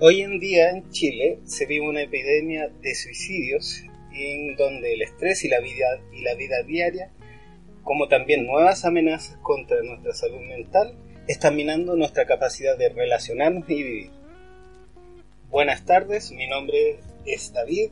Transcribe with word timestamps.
Hoy 0.00 0.20
en 0.20 0.38
día 0.38 0.70
en 0.70 0.88
Chile 0.92 1.40
se 1.44 1.66
vive 1.66 1.88
una 1.88 2.02
epidemia 2.02 2.68
de 2.68 2.94
suicidios 2.94 3.82
en 4.14 4.54
donde 4.54 4.94
el 4.94 5.02
estrés 5.02 5.42
y 5.42 5.48
la 5.48 5.58
vida, 5.58 5.86
y 6.12 6.22
la 6.22 6.36
vida 6.36 6.62
diaria, 6.62 7.10
como 7.82 8.06
también 8.06 8.46
nuevas 8.46 8.84
amenazas 8.84 9.38
contra 9.42 9.82
nuestra 9.82 10.14
salud 10.14 10.38
mental, 10.42 10.94
están 11.26 11.56
minando 11.56 11.96
nuestra 11.96 12.26
capacidad 12.26 12.78
de 12.78 12.90
relacionarnos 12.90 13.68
y 13.68 13.82
vivir. 13.82 14.10
Buenas 15.50 15.84
tardes, 15.84 16.30
mi 16.30 16.46
nombre 16.46 17.00
es 17.26 17.52
David, 17.52 17.90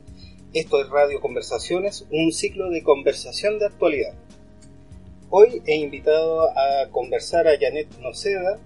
esto 0.53 0.81
es 0.81 0.89
Radio 0.89 1.19
Conversaciones, 1.19 2.05
un 2.09 2.31
ciclo 2.31 2.69
de 2.69 2.83
conversación 2.83 3.59
de 3.59 3.65
actualidad. 3.65 4.13
Hoy 5.29 5.61
he 5.65 5.75
invitado 5.75 6.57
a 6.57 6.89
conversar 6.89 7.49
a 7.49 7.59
Janet 7.59 7.89
Noceda, 7.99 8.61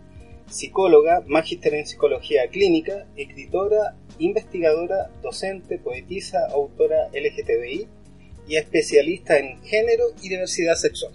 psicóloga, 0.52 1.24
magíster 1.28 1.74
en 1.74 1.88
psicología 1.88 2.48
clínica, 2.50 3.08
escritora, 3.16 3.96
investigadora, 4.20 5.10
docente, 5.22 5.80
poetisa, 5.80 6.40
autora 6.52 7.08
LGTBI 7.14 7.88
y 8.48 8.56
especialista 8.58 9.38
en 9.38 9.62
género 9.64 10.04
y 10.22 10.30
diversidad 10.30 10.76
sexual. 10.76 11.14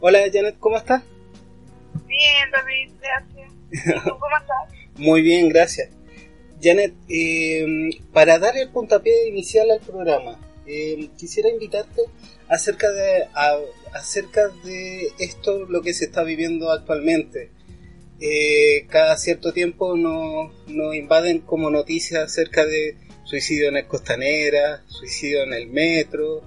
Hola 0.00 0.20
Janet, 0.32 0.58
¿cómo 0.58 0.76
estás? 0.76 1.02
Bien, 2.06 2.50
David, 2.50 2.92
gracias. 3.00 4.04
¿Tú 4.04 4.10
cómo 4.18 4.36
estás? 4.40 4.74
Muy 4.96 5.22
bien, 5.22 5.48
gracias. 5.48 5.90
Janet, 6.60 6.94
eh, 7.08 7.90
para 8.12 8.38
dar 8.38 8.56
el 8.56 8.70
puntapié 8.70 9.28
inicial 9.28 9.70
al 9.70 9.80
programa, 9.80 10.40
eh, 10.66 11.08
quisiera 11.16 11.50
invitarte 11.50 12.02
acerca 12.48 12.90
de, 12.90 13.28
acerca 13.92 14.48
de 14.64 15.08
esto, 15.18 15.66
lo 15.66 15.82
que 15.82 15.94
se 15.94 16.06
está 16.06 16.24
viviendo 16.24 16.72
actualmente 16.72 17.50
eh, 18.20 18.86
cada 18.88 19.16
cierto 19.16 19.52
tiempo 19.52 19.96
nos, 19.96 20.50
invaden 20.94 21.40
como 21.40 21.70
noticias 21.70 22.24
acerca 22.24 22.66
de 22.66 22.96
suicidio 23.24 23.68
en 23.68 23.76
el 23.76 23.86
Costanera, 23.86 24.82
suicidio 24.88 25.44
en 25.44 25.52
el 25.52 25.68
metro, 25.68 26.42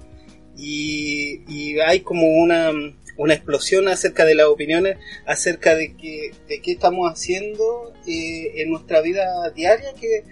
y, 0.58 1.80
hay 1.80 2.02
como 2.02 2.28
una, 2.28 2.72
una, 3.17 3.33
explosión 3.33 3.88
acerca 3.88 4.25
de 4.25 4.36
las 4.36 4.47
opiniones, 4.47 4.97
acerca 5.25 5.75
de, 5.75 5.95
que, 5.95 6.31
de 6.47 6.61
qué 6.61 6.73
estamos 6.73 7.09
haciendo 7.09 7.94
eh, 8.06 8.61
en 8.61 8.69
nuestra 8.69 9.02
vida 9.02 9.50
diaria 9.52 9.94
que, 10.00 10.23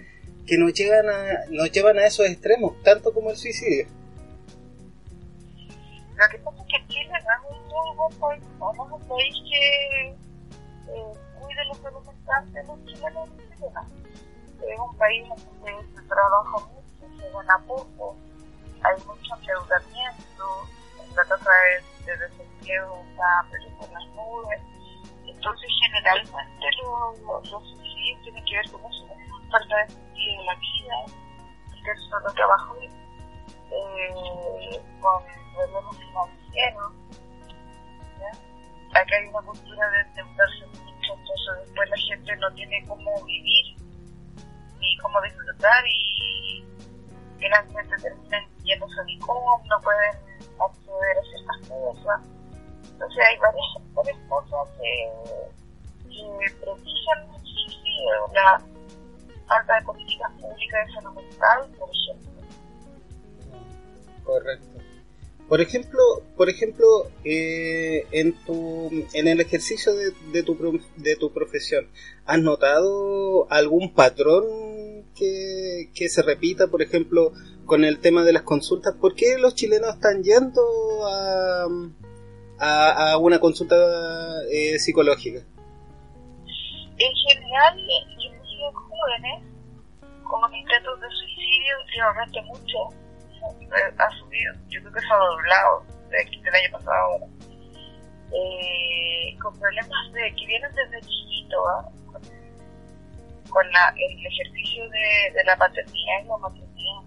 que 0.46 0.58
nos, 0.58 0.74
llegan 0.74 1.08
a, 1.08 1.46
nos 1.50 1.72
llevan 1.72 1.98
a 1.98 2.06
esos 2.06 2.26
extremos, 2.26 2.80
tanto 2.82 3.14
como 3.14 3.30
el 3.30 3.36
suicidio. 3.36 3.86
Lo 6.16 6.28
que 6.28 6.38
pasa 6.38 6.58
es 6.60 6.66
que 6.66 6.86
Chile 6.88 7.10
es 7.16 7.24
un 8.12 8.20
país, 8.20 8.42
de 11.48 11.64
los 11.66 11.78
salud 11.78 12.02
de 12.52 12.62
los 12.64 12.84
chilenos 12.84 13.28
y 13.28 13.54
chilenas. 13.54 13.86
Es 13.90 14.78
un 14.78 14.94
país 14.96 15.26
donde 15.28 15.72
se 15.94 16.02
trabaja 16.02 16.58
mucho, 16.66 17.08
se 17.18 17.30
gana 17.30 17.58
poco, 17.66 18.16
hay 18.82 18.96
mucho 19.06 19.34
endeudamiento, 19.36 20.68
la 21.16 21.24
tasa 21.24 21.50
de, 21.50 21.82
de 22.04 22.14
desempleo 22.18 23.02
está 23.10 23.46
pero 23.50 23.64
por 23.78 23.90
las 23.90 24.06
nubes. 24.08 24.60
Entonces, 25.26 25.70
generalmente 25.80 26.66
los, 26.82 27.18
suicidios 27.48 28.22
tienen 28.22 28.44
que 28.44 28.56
ver 28.56 28.70
con 28.70 28.84
eso, 28.92 29.08
con 29.08 29.18
falta 29.50 29.76
de 29.76 29.88
sentido 29.88 30.40
de 30.40 30.44
la 30.44 30.54
vida, 30.54 31.06
que 31.82 31.90
es 31.90 32.00
solo 32.10 32.30
trabajo, 32.34 32.76
eh, 32.80 32.90
con 35.00 35.24
problemas 35.54 35.96
financieros. 35.96 36.92
Acá 38.90 39.16
hay 39.16 39.24
una 39.28 39.40
cultura 39.42 39.90
de 39.90 40.00
endeudarse 40.00 40.66
entonces 41.12 41.66
después 41.66 41.90
la 41.90 41.96
gente 41.96 42.36
no 42.36 42.54
tiene 42.54 42.84
cómo 42.86 43.24
vivir 43.24 43.76
ni 44.78 44.96
cómo 44.98 45.20
disfrutar 45.22 45.84
y 45.86 46.64
finalmente 47.38 47.96
terminan 47.96 48.44
yéndose 48.64 49.00
a 49.00 49.26
cómo 49.26 49.62
no 49.68 49.80
pueden 49.80 50.14
acceder 50.58 51.18
a 51.18 51.22
ciertas 51.22 51.68
cosas. 51.68 52.20
Entonces 52.92 53.24
hay 53.28 53.36
varias, 53.38 54.28
cosas 54.28 54.68
que, 54.78 55.10
que 56.08 56.54
precisan 56.60 57.28
muchísimo 57.30 58.26
la 58.34 58.62
falta 59.46 59.74
de 59.74 59.82
políticas 59.86 60.32
públicas 60.40 60.86
de 60.86 60.92
salud 60.92 61.14
mental, 61.14 61.70
por 61.78 61.90
ejemplo. 61.90 62.30
Correcto. 64.24 64.89
Por 65.50 65.60
ejemplo, 65.60 65.98
por 66.36 66.48
ejemplo 66.48 66.86
eh, 67.24 68.06
en, 68.12 68.34
tu, 68.44 68.88
en 69.12 69.26
el 69.26 69.40
ejercicio 69.40 69.92
de, 69.96 70.12
de, 70.32 70.44
tu, 70.44 70.56
de 70.96 71.16
tu 71.16 71.32
profesión, 71.32 71.88
¿has 72.24 72.38
notado 72.38 73.50
algún 73.50 73.92
patrón 73.92 74.44
que, 75.16 75.90
que 75.92 76.08
se 76.08 76.22
repita, 76.22 76.68
por 76.68 76.82
ejemplo, 76.82 77.32
con 77.66 77.84
el 77.84 77.98
tema 77.98 78.22
de 78.22 78.32
las 78.32 78.42
consultas? 78.42 78.94
¿Por 78.94 79.16
qué 79.16 79.38
los 79.38 79.56
chilenos 79.56 79.96
están 79.96 80.22
yendo 80.22 80.62
a, 81.08 81.66
a, 82.60 83.18
una 83.18 83.40
consulta 83.40 83.74
eh, 84.52 84.78
psicológica? 84.78 85.40
En 85.40 87.12
general, 87.28 87.76
los 87.76 88.74
jóvenes 88.74 89.42
con 90.22 90.54
intentos 90.54 91.00
de 91.00 91.08
suicidio 91.08 91.74
últimamente 91.84 92.40
mucho 92.42 93.09
ha 93.98 94.10
subido, 94.18 94.54
yo 94.68 94.80
creo 94.80 94.92
que 94.92 95.00
se 95.00 95.06
ha 95.12 95.16
doblado 95.16 95.84
de, 96.10 96.42
del 96.42 96.54
año 96.54 96.70
pasado. 96.72 96.96
Ahora. 96.96 97.26
Eh, 98.32 99.36
con 99.42 99.58
problemas 99.58 100.12
de 100.12 100.32
que 100.36 100.46
vienen 100.46 100.70
desde 100.74 101.00
chiquito, 101.00 101.56
con, 103.50 103.72
la, 103.72 103.92
el 103.96 104.26
ejercicio 104.26 104.88
de, 104.88 105.44
la 105.44 105.56
paternidad 105.56 106.22
y 106.22 106.28
la 106.28 106.36
maternidad, 106.38 107.02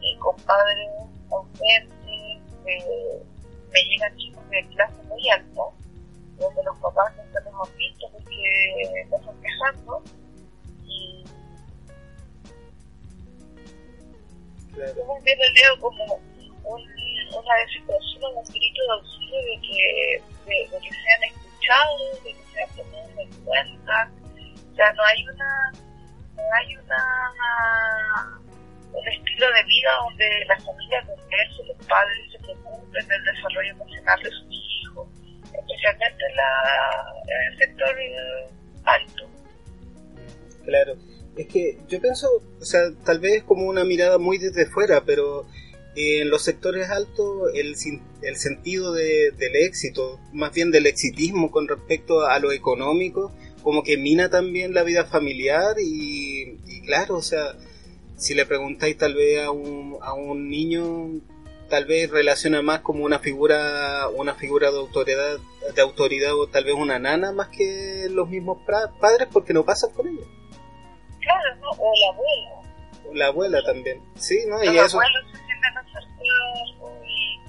eh, 0.00 0.18
con 0.20 0.36
padres 0.42 0.88
ausentes, 1.30 1.98
me 3.72 3.84
llegan 3.84 4.16
chicos 4.16 4.48
de 4.50 4.66
clase 4.68 5.02
muy 5.08 5.28
alta, 5.28 5.62
donde 6.38 6.62
los 6.62 6.78
papás 6.78 7.12
nunca 7.16 7.40
los 7.40 7.68
han 7.68 7.76
visto 7.76 8.06
porque 8.12 9.06
los 9.10 9.20
están 9.20 9.40
quejando 9.42 10.02
Claro. 14.78 15.18
Bien 15.24 15.38
lo 15.38 15.48
leo 15.54 15.80
como 15.80 16.04
un, 16.62 16.82
una 17.34 17.54
desesperación, 17.66 18.36
un 18.36 18.44
grito 18.44 18.82
de 18.84 18.92
auxilio 18.92 19.38
de 19.42 19.60
que, 19.66 20.22
de, 20.46 20.68
de 20.70 20.78
que 20.78 20.90
sean 20.94 21.22
escuchados, 21.24 22.22
de 22.22 22.32
que 22.32 22.44
sean 22.54 22.68
tenidos 22.76 23.10
en 23.18 23.44
cuenta. 23.44 24.10
O 24.70 24.76
sea, 24.76 24.92
no 24.92 25.02
hay 25.02 25.26
una, 25.26 25.72
no 26.36 26.42
hay 26.54 26.76
una, 26.76 28.40
un 28.92 29.08
estilo 29.08 29.52
de 29.52 29.64
vida 29.64 29.90
donde 30.04 30.44
la 30.46 30.60
familia 30.60 31.02
converse, 31.06 31.64
los 31.66 31.86
padres 31.88 32.30
se 32.30 32.38
preocupen 32.38 33.08
del 33.08 33.24
desarrollo 33.24 33.70
emocional 33.72 34.22
de 34.22 34.30
sus 34.30 34.46
hijos, 34.48 35.08
especialmente 35.42 36.24
la, 36.36 37.14
en 37.26 37.52
el 37.52 37.58
sector 37.58 37.96
alto. 38.84 39.28
Claro 40.64 41.07
es 41.38 41.46
que 41.46 41.78
yo 41.88 42.00
pienso, 42.00 42.28
o 42.60 42.64
sea, 42.64 42.80
tal 43.04 43.20
vez 43.20 43.44
como 43.44 43.68
una 43.68 43.84
mirada 43.84 44.18
muy 44.18 44.38
desde 44.38 44.66
fuera, 44.66 45.04
pero 45.04 45.46
en 45.94 46.30
los 46.30 46.42
sectores 46.42 46.90
altos 46.90 47.50
el, 47.54 47.76
el 48.22 48.36
sentido 48.36 48.92
de, 48.92 49.30
del 49.30 49.54
éxito, 49.54 50.18
más 50.32 50.52
bien 50.52 50.72
del 50.72 50.86
exitismo 50.86 51.52
con 51.52 51.68
respecto 51.68 52.26
a 52.26 52.40
lo 52.40 52.50
económico, 52.50 53.32
como 53.62 53.84
que 53.84 53.96
mina 53.96 54.30
también 54.30 54.74
la 54.74 54.82
vida 54.82 55.04
familiar 55.04 55.76
y, 55.80 56.56
claro, 56.86 57.16
o 57.16 57.22
sea, 57.22 57.56
si 58.16 58.34
le 58.34 58.44
preguntáis 58.44 58.98
tal 58.98 59.14
vez 59.14 59.44
a 59.44 59.52
un, 59.52 59.96
a 60.02 60.14
un 60.14 60.50
niño, 60.50 61.20
tal 61.68 61.84
vez 61.84 62.10
relaciona 62.10 62.62
más 62.62 62.80
como 62.80 63.04
una 63.04 63.20
figura, 63.20 64.08
una 64.08 64.34
figura 64.34 64.72
de 64.72 64.78
autoridad, 64.78 65.38
de 65.72 65.82
autoridad 65.82 66.34
o 66.34 66.48
tal 66.48 66.64
vez 66.64 66.74
una 66.74 66.98
nana 66.98 67.30
más 67.30 67.48
que 67.48 68.08
los 68.10 68.28
mismos 68.28 68.58
padres 68.66 69.28
porque 69.32 69.52
no 69.52 69.64
pasan 69.64 69.92
con 69.92 70.08
ellos. 70.08 70.26
Claro, 71.28 71.56
¿no? 71.60 71.70
O 71.76 71.92
la 72.00 72.08
abuela. 72.08 72.50
O 73.06 73.14
la 73.14 73.26
abuela 73.26 73.62
también. 73.62 74.02
Sí, 74.16 74.46
¿no? 74.48 74.62
y 74.64 74.72
Los 74.72 74.94
abuelos 74.94 75.24
se 75.30 75.44
sienten 75.44 75.76
acercados 75.76 76.74
y 77.04 77.40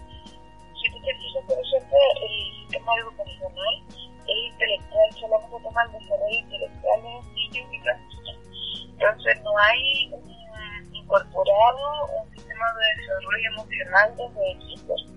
si 0.75 0.91
tú 0.91 0.97
te 0.99 1.15
fijas, 1.15 1.43
por 1.47 1.57
ejemplo, 1.57 1.97
el 2.27 2.59
sistema 2.59 2.91
educacional 2.99 3.83
es 4.27 4.51
intelectual, 4.51 5.11
solo 5.13 5.39
vamos 5.39 5.61
a 5.61 5.63
tomar 5.63 5.87
el 5.87 5.93
desarrollo 5.93 6.39
intelectual 6.39 7.03
de 7.03 7.09
los 7.13 7.25
niños 7.27 7.67
y 7.71 7.79
las 7.79 7.99
hay 9.59 10.11
incorporado 10.91 12.05
un 12.19 12.31
sistema 12.35 12.65
de 12.75 13.01
desarrollo 13.01 13.49
emocional 13.53 14.15
desde 14.17 14.51
equipos. 14.51 15.07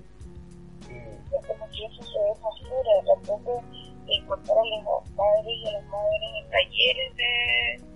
Es 0.87 1.47
como 1.47 1.69
que 1.70 1.85
eso 1.87 2.03
se 2.03 2.19
ve 2.19 2.35
fuera, 2.69 3.05
tampoco 3.06 3.62
incorporan 4.06 4.67
a 4.73 4.85
los 4.85 5.09
padres 5.17 5.55
y 5.56 5.69
a 5.69 5.73
las 5.73 5.85
madres 5.87 6.31
en 6.38 6.50
talleres 6.50 7.17
de, 7.17 7.93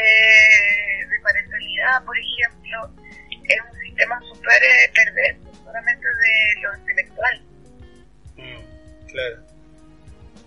de, 0.00 1.20
parentalidad, 1.22 2.04
por 2.04 2.16
ejemplo, 2.18 2.90
es 3.48 3.56
un 3.72 3.80
sistema 3.80 4.20
súper 4.20 4.62
eh, 4.62 4.92
perverso, 4.94 5.64
solamente 5.64 6.06
de 6.06 6.62
lo 6.62 6.78
intelectual. 6.78 7.42
Mm, 8.36 9.06
claro. 9.10 9.36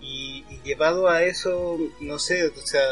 Y, 0.00 0.44
y, 0.48 0.60
llevado 0.62 1.08
a 1.08 1.24
eso, 1.24 1.78
no 2.00 2.18
sé, 2.18 2.46
o 2.46 2.54
sea, 2.54 2.82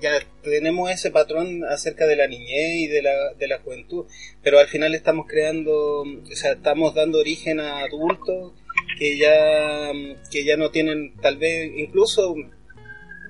ya 0.00 0.20
tenemos 0.42 0.90
ese 0.90 1.10
patrón 1.10 1.64
acerca 1.64 2.06
de 2.06 2.16
la 2.16 2.26
niñez 2.26 2.76
y 2.76 2.86
de 2.86 3.02
la, 3.02 3.32
de 3.34 3.48
la 3.48 3.58
juventud, 3.58 4.06
pero 4.42 4.58
al 4.58 4.68
final 4.68 4.94
estamos 4.94 5.26
creando, 5.26 6.02
o 6.02 6.34
sea, 6.34 6.52
estamos 6.52 6.94
dando 6.94 7.18
origen 7.18 7.60
a 7.60 7.80
adultos 7.80 8.52
que 8.98 9.18
ya, 9.18 9.92
que 10.30 10.44
ya 10.44 10.56
no 10.56 10.70
tienen, 10.70 11.14
tal 11.20 11.36
vez, 11.36 11.70
incluso 11.76 12.34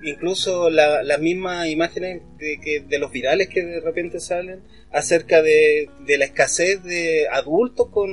incluso 0.02 0.70
las 0.70 1.20
mismas 1.20 1.69
imágenes 1.69 2.22
de, 2.38 2.58
que, 2.60 2.81
de 2.81 2.98
los 2.98 3.10
virales 3.12 3.48
que 3.48 3.62
de 3.64 3.81
repente 3.81 4.20
salen 4.20 4.60
acerca 4.93 5.43
de, 5.43 5.88
de 6.06 6.19
la 6.19 6.26
escasez 6.26 6.82
de 6.82 7.28
adultos 7.28 7.88
con, 7.88 8.10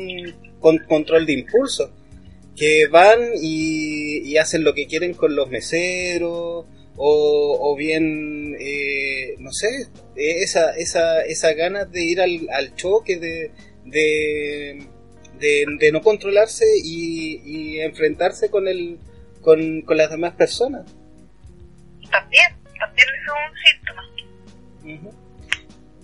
con 0.60 0.80
control 0.80 1.26
de 1.26 1.34
impulso, 1.34 1.92
que 2.56 2.88
van 2.88 3.20
y, 3.42 4.20
y, 4.20 4.38
hacen 4.38 4.64
lo 4.64 4.74
que 4.74 4.88
quieren 4.88 5.14
con 5.14 5.36
los 5.36 5.50
meseros, 5.50 6.66
o, 6.96 7.58
o 7.60 7.76
bien, 7.76 8.56
eh, 8.60 9.36
no 9.40 9.52
sé, 9.52 9.88
esa, 10.16 10.72
esa, 10.76 11.22
esa 11.26 11.54
ganas 11.54 11.92
de 11.92 12.04
ir 12.04 12.22
al, 12.22 12.48
al 12.52 12.76
choque, 12.76 13.18
de, 13.18 13.52
de, 13.86 14.86
de, 15.40 15.92
no 15.92 16.02
controlarse 16.02 16.66
y, 16.84 17.42
y 17.44 17.80
enfrentarse 17.80 18.50
con, 18.50 18.68
el, 18.68 19.00
con, 19.42 19.82
con 19.82 19.98
las 19.98 20.12
demás 20.12 20.36
personas. 20.36 20.86
También, 22.14 22.56
también 22.80 23.08
es 23.20 23.28
un 23.30 23.54
síntoma. 23.66 25.14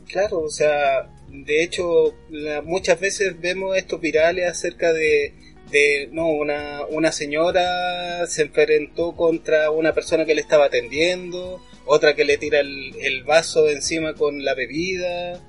Claro, 0.08 0.40
o 0.40 0.50
sea, 0.50 1.08
de 1.30 1.64
hecho, 1.64 2.16
muchas 2.64 3.00
veces 3.00 3.40
vemos 3.40 3.78
estos 3.78 4.02
virales 4.02 4.50
acerca 4.50 4.92
de, 4.92 5.36
de 5.72 6.10
no, 6.12 6.30
una, 6.30 6.86
una 6.90 7.12
señora 7.12 8.26
se 8.26 8.42
enfrentó 8.44 9.16
contra 9.16 9.70
una 9.70 9.94
persona 9.94 10.26
que 10.26 10.34
le 10.34 10.42
estaba 10.42 10.66
atendiendo, 10.66 11.64
otra 11.86 12.16
que 12.16 12.26
le 12.26 12.38
tira 12.38 12.60
el, 12.60 12.96
el 13.02 13.24
vaso 13.24 13.70
encima 13.70 14.16
con 14.16 14.44
la 14.44 14.56
bebida, 14.56 15.40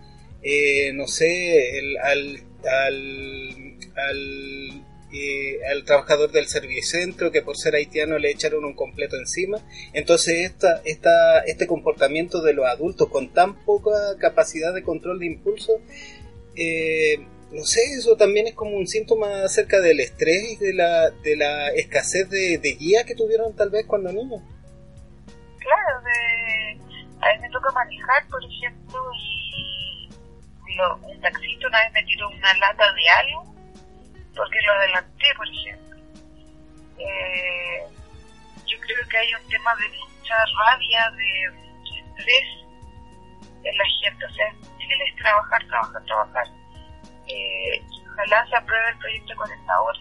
eh, 0.42 0.92
no 0.92 1.06
sé, 1.06 1.78
el, 1.78 1.96
al, 1.98 2.42
al, 2.64 3.78
al, 3.96 4.84
eh, 5.12 5.58
al 5.70 5.84
trabajador 5.84 6.30
del 6.30 6.46
servicentro 6.46 7.30
que 7.30 7.42
por 7.42 7.56
ser 7.56 7.74
haitiano 7.74 8.18
le 8.18 8.30
echaron 8.30 8.64
un 8.64 8.74
completo 8.74 9.16
encima. 9.16 9.58
Entonces 9.92 10.50
esta, 10.50 10.80
esta, 10.84 11.40
este 11.40 11.66
comportamiento 11.66 12.42
de 12.42 12.54
los 12.54 12.66
adultos 12.66 13.08
con 13.08 13.32
tan 13.32 13.64
poca 13.64 13.90
capacidad 14.18 14.72
de 14.74 14.82
control 14.82 15.18
de 15.18 15.26
impulso 15.26 15.80
eh, 16.56 17.26
no 17.52 17.64
sé, 17.64 17.80
eso 17.98 18.16
también 18.16 18.46
es 18.46 18.54
como 18.54 18.76
un 18.76 18.86
síntoma 18.86 19.42
acerca 19.42 19.80
del 19.80 20.00
estrés 20.00 20.52
y 20.52 20.56
de 20.56 20.72
la, 20.72 21.10
de 21.10 21.36
la 21.36 21.68
escasez 21.70 22.28
de, 22.30 22.58
de 22.58 22.72
guía 22.74 23.04
que 23.04 23.16
tuvieron 23.16 23.56
tal 23.56 23.70
vez 23.70 23.86
cuando 23.86 24.12
niños. 24.12 24.40
Claro, 25.58 26.00
de, 26.02 26.80
a 27.20 27.34
mí 27.34 27.40
me 27.40 27.50
toca 27.50 27.70
manejar, 27.72 28.26
por 28.28 28.40
ejemplo, 28.44 28.98
y 29.18 30.08
un 30.78 31.20
taxista 31.20 31.66
una 31.66 31.80
vez 31.82 31.92
me 31.92 32.04
tiró 32.04 32.28
una 32.28 32.54
lata 32.54 32.84
de 32.92 33.08
algo 33.08 33.49
porque 34.36 34.60
lo 34.62 34.72
adelanté, 34.72 35.26
por 35.36 35.48
ejemplo. 35.48 35.96
Eh, 36.98 37.82
yo 38.66 38.78
creo 38.80 39.08
que 39.08 39.16
hay 39.16 39.34
un 39.34 39.48
tema 39.48 39.74
de 39.76 39.88
mucha 39.88 40.34
rabia, 40.64 41.10
de 41.10 41.44
estrés 42.00 42.44
en 43.64 43.76
la 43.76 43.84
gente, 44.02 44.24
o 44.24 44.30
sea, 44.30 44.48
es 44.48 45.16
trabajar, 45.16 45.66
trabajar, 45.66 46.04
trabajar 46.04 46.60
eh, 47.30 47.82
ojalá 48.12 48.46
se 48.48 48.56
apruebe 48.56 48.88
el 48.90 48.98
proyecto 48.98 49.34
con 49.36 49.52
esta 49.52 49.80
hora. 49.80 49.98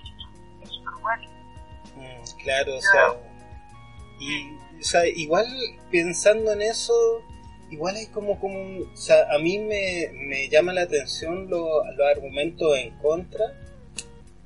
Es 0.61 1.01
bueno. 1.01 1.23
Mm, 1.95 2.43
claro, 2.43 2.75
o 2.75 2.81
sea, 2.81 3.07
y, 4.19 4.57
o 4.79 4.83
sea, 4.83 5.05
igual 5.07 5.45
pensando 5.91 6.51
en 6.53 6.61
eso, 6.61 6.93
igual 7.69 7.95
hay 7.95 8.07
como, 8.07 8.39
como 8.39 8.59
un, 8.59 8.91
o 8.91 8.97
sea, 8.97 9.27
a 9.33 9.39
mí 9.39 9.59
me, 9.59 10.09
me 10.13 10.49
llama 10.49 10.73
la 10.73 10.81
atención 10.81 11.49
los 11.49 11.67
argumentos 12.15 12.77
en 12.77 12.97
contra 12.97 13.45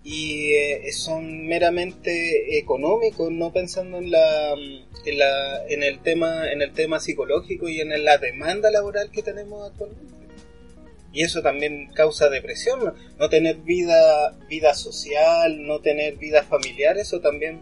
y 0.04 0.54
eh, 0.54 0.92
son 0.92 1.48
meramente 1.48 2.58
económicos, 2.58 3.32
no 3.32 3.52
pensando 3.52 3.98
en 3.98 4.12
la, 4.12 4.54
en 4.54 5.18
la 5.18 5.66
en 5.68 5.84
el 5.84 6.00
tema 6.00 6.52
en 6.52 6.62
el 6.62 6.74
tema 6.74 7.00
psicológico 7.00 7.70
y 7.70 7.80
en 7.80 8.04
la 8.04 8.18
demanda 8.18 8.70
laboral 8.70 9.12
que 9.12 9.24
tenemos 9.24 9.70
actualmente 9.70 10.14
y 11.14 11.22
eso 11.22 11.44
también 11.44 11.94
causa 11.94 12.28
depresión, 12.28 12.96
no, 13.20 13.30
tener 13.30 13.58
vida, 13.58 14.32
vida 14.50 14.74
social, 14.74 15.64
no 15.64 15.80
tener 15.80 16.16
vida 16.16 16.42
familiar, 16.42 16.98
eso 16.98 17.22
también 17.22 17.62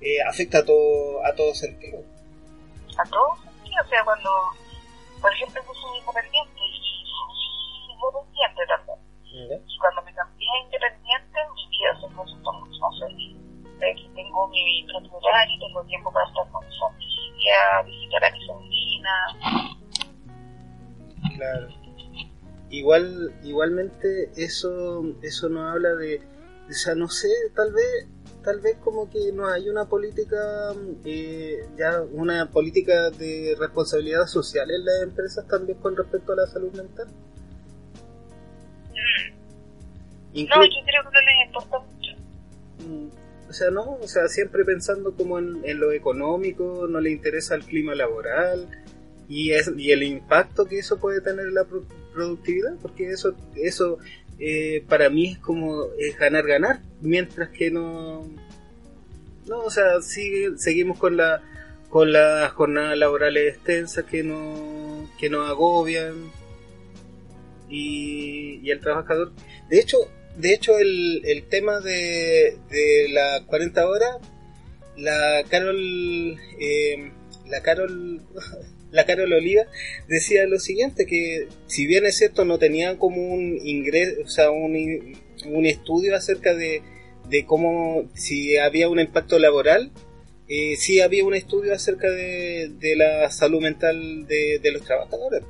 eh, 0.00 0.22
afecta 0.22 0.58
a 0.58 0.64
todo, 0.64 1.26
a 1.26 1.34
todo 1.34 1.52
sentido. 1.54 1.98
A 2.96 3.02
todo 3.10 3.36
sentido, 3.42 3.82
o 3.84 3.88
sea, 3.88 4.04
cuando, 4.04 4.30
por 5.20 5.32
ejemplo, 5.32 5.60
yo 5.66 5.74
soy 5.74 5.98
independiente 5.98 6.60
y 6.62 7.04
soy 7.10 7.94
independiente 7.94 8.62
también. 8.68 9.64
Y 9.66 9.78
cuando 9.78 10.02
me 10.02 10.13
independiente, 10.64 11.38
mi 11.54 11.68
vida 11.68 12.00
se 12.00 12.06
puso 12.14 12.52
mucho 12.52 12.80
más 12.80 13.00
feliz. 13.00 13.36
Tengo 14.14 14.48
mi 14.48 14.86
propio 14.86 15.18
horario, 15.18 15.58
tengo 15.60 15.84
tiempo 15.84 16.12
para 16.12 16.26
estar 16.26 16.48
con 16.50 16.64
mi 16.66 16.78
familia, 16.78 17.82
visitar 17.84 18.24
a 18.24 18.30
mi 18.30 18.46
sobrina. 18.46 19.14
Claro 21.36 21.84
igual 22.74 23.32
igualmente 23.44 24.30
eso 24.36 25.04
eso 25.22 25.48
nos 25.48 25.72
habla 25.72 25.94
de 25.94 26.20
o 26.68 26.72
sea 26.72 26.94
no 26.94 27.08
sé 27.08 27.28
tal 27.54 27.72
vez 27.72 28.08
tal 28.42 28.60
vez 28.60 28.76
como 28.82 29.08
que 29.08 29.32
no 29.32 29.46
hay 29.46 29.68
una 29.68 29.86
política 29.86 30.74
eh, 31.04 31.66
ya 31.76 32.02
una 32.02 32.50
política 32.50 33.10
de 33.10 33.56
responsabilidad 33.58 34.26
social 34.26 34.70
en 34.70 34.84
las 34.84 35.02
empresas 35.02 35.46
también 35.46 35.78
con 35.78 35.96
respecto 35.96 36.32
a 36.32 36.36
la 36.36 36.46
salud 36.46 36.72
mental 36.74 37.08
no 40.42 40.64
yo 40.64 40.70
creo 40.84 41.02
que 41.02 41.10
no 41.12 41.20
les 41.20 41.46
importa 41.46 41.78
mucho. 41.78 42.10
Mm, 42.80 43.48
o 43.48 43.52
sea 43.52 43.70
no 43.70 43.98
o 44.02 44.08
sea 44.08 44.26
siempre 44.26 44.64
pensando 44.64 45.14
como 45.14 45.38
en, 45.38 45.60
en 45.64 45.78
lo 45.78 45.92
económico 45.92 46.86
no 46.88 47.00
le 47.00 47.12
interesa 47.12 47.54
el 47.54 47.64
clima 47.64 47.94
laboral 47.94 48.68
y, 49.28 49.52
es, 49.52 49.70
y 49.76 49.92
el 49.92 50.02
impacto 50.02 50.66
que 50.66 50.78
eso 50.78 50.98
puede 50.98 51.20
tener 51.20 51.46
en 51.46 51.54
la 51.54 51.66
productividad, 52.12 52.76
porque 52.80 53.10
eso, 53.10 53.34
eso 53.56 53.98
eh, 54.38 54.84
para 54.88 55.08
mí 55.08 55.32
es 55.32 55.38
como 55.38 55.86
es 55.98 56.18
ganar, 56.18 56.46
ganar, 56.46 56.80
mientras 57.00 57.48
que 57.50 57.70
no, 57.70 58.28
no, 59.46 59.58
o 59.60 59.70
sea, 59.70 60.00
sigue, 60.02 60.58
seguimos 60.58 60.98
con 60.98 61.16
la 61.16 61.42
con 61.88 62.12
las 62.12 62.50
jornadas 62.52 62.98
laborales 62.98 63.54
extensas 63.54 64.04
que 64.04 64.24
no 64.24 65.08
que 65.18 65.30
nos 65.30 65.48
agobian 65.48 66.14
y, 67.68 68.60
y 68.62 68.70
el 68.70 68.80
trabajador, 68.80 69.32
de 69.68 69.78
hecho, 69.78 69.98
de 70.36 70.54
hecho 70.54 70.78
el, 70.78 71.22
el 71.24 71.44
tema 71.48 71.80
de, 71.80 72.56
de 72.70 73.08
las 73.10 73.42
40 73.42 73.88
horas, 73.88 74.16
la 74.96 75.44
Carol, 75.48 76.38
eh, 76.60 77.10
la 77.46 77.60
Carol 77.62 78.22
la 78.94 79.04
Carol 79.06 79.32
Oliva 79.32 79.64
decía 80.08 80.46
lo 80.46 80.60
siguiente, 80.60 81.04
que 81.04 81.48
si 81.66 81.86
bien 81.86 82.06
es 82.06 82.16
cierto 82.16 82.44
no 82.44 82.58
tenían 82.58 82.96
como 82.96 83.20
un 83.20 83.58
ingreso, 83.64 84.22
o 84.24 84.28
sea, 84.28 84.50
un, 84.52 85.18
un 85.46 85.66
estudio 85.66 86.14
acerca 86.14 86.54
de, 86.54 86.80
de 87.28 87.44
cómo, 87.44 88.08
si 88.14 88.56
había 88.56 88.88
un 88.88 89.00
impacto 89.00 89.40
laboral, 89.40 89.90
eh, 90.48 90.76
sí 90.76 91.00
había 91.00 91.24
un 91.24 91.34
estudio 91.34 91.74
acerca 91.74 92.08
de, 92.08 92.70
de 92.78 92.94
la 92.94 93.30
salud 93.32 93.60
mental 93.60 94.28
de, 94.28 94.60
de, 94.62 94.72
los 94.72 94.84
trabajadores. 94.84 95.42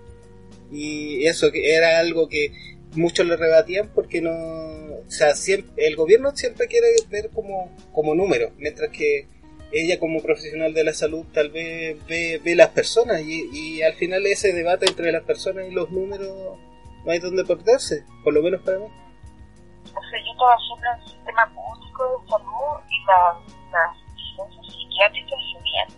Y 0.73 1.27
eso 1.27 1.51
era 1.53 1.99
algo 1.99 2.29
que 2.29 2.53
muchos 2.95 3.27
le 3.27 3.37
rebatían 3.37 3.89
porque 3.95 4.21
no, 4.21 4.31
o 4.31 5.11
sea, 5.11 5.35
siempre, 5.35 5.87
el 5.87 5.97
gobierno 5.97 6.35
siempre 6.35 6.67
quiere 6.67 6.89
ver 7.09 7.31
como, 7.31 7.71
como 7.93 8.15
números, 8.15 8.53
mientras 8.57 8.91
que 8.91 9.29
ella 9.73 9.99
como 9.99 10.23
profesional 10.23 10.73
de 10.73 10.85
la 10.85 10.93
salud 10.93 11.27
tal 11.33 11.51
vez 11.51 11.97
ve, 12.07 12.41
ve 12.43 12.55
las 12.55 12.69
personas 12.69 13.21
y, 13.23 13.49
y, 13.53 13.83
al 13.83 13.95
final 13.95 14.25
ese 14.27 14.53
debate 14.53 14.87
entre 14.87 15.11
las 15.11 15.25
personas 15.25 15.67
y 15.69 15.73
los 15.73 15.91
números 15.91 16.59
no 17.05 17.11
hay 17.11 17.19
donde 17.19 17.45
perderse, 17.45 18.05
por 18.23 18.33
lo 18.33 18.43
menos 18.43 18.63
para 18.63 18.79
mí. 18.79 18.85
O 18.85 20.01
sea, 20.01 20.19
yo 20.25 20.33
siempre 20.67 20.89
en 20.95 21.01
el 21.01 21.11
sistema 21.11 21.53
público 21.55 22.23
de 22.23 22.31
salud 22.31 22.81
y 22.89 23.05
las 23.07 23.55
la 23.73 23.95
psiquiátricas 24.63 25.39
genial. 25.53 25.89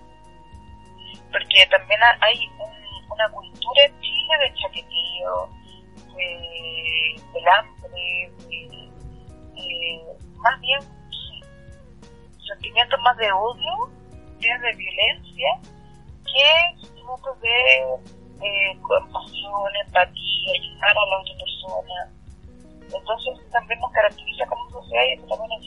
Porque 1.31 1.67
también 1.71 2.01
hay 2.21 2.49
un, 2.59 3.13
una 3.13 3.29
cultura 3.31 3.85
en 3.85 4.01
Chile 4.01 4.35
de 4.41 4.55
chaquetío, 4.55 5.49
de, 6.17 7.21
del 7.33 7.49
hambre, 7.49 8.31
de, 8.49 8.91
más 10.39 10.61
bien 10.61 10.81
sentimientos 12.47 13.01
más 13.03 13.17
de 13.17 13.33
odio, 13.33 13.91
de 14.39 14.77
violencia, 14.77 15.49
que 16.25 16.81
sentimientos 16.81 17.41
de 17.41 17.57
eh, 18.43 18.79
compasión, 18.83 19.71
empatía, 19.87 20.53
ayudar 20.53 20.91
a 20.91 20.95
la 20.95 21.21
otra 21.21 21.35
persona. 21.39 21.97
Entonces 22.85 23.51
también 23.51 23.81
nos 23.81 23.91
caracteriza 23.93 24.47
como 24.47 24.71
sociedad 24.71 25.03
y 25.05 25.13
eso 25.13 25.27
también 25.27 25.51
es. 25.61 25.67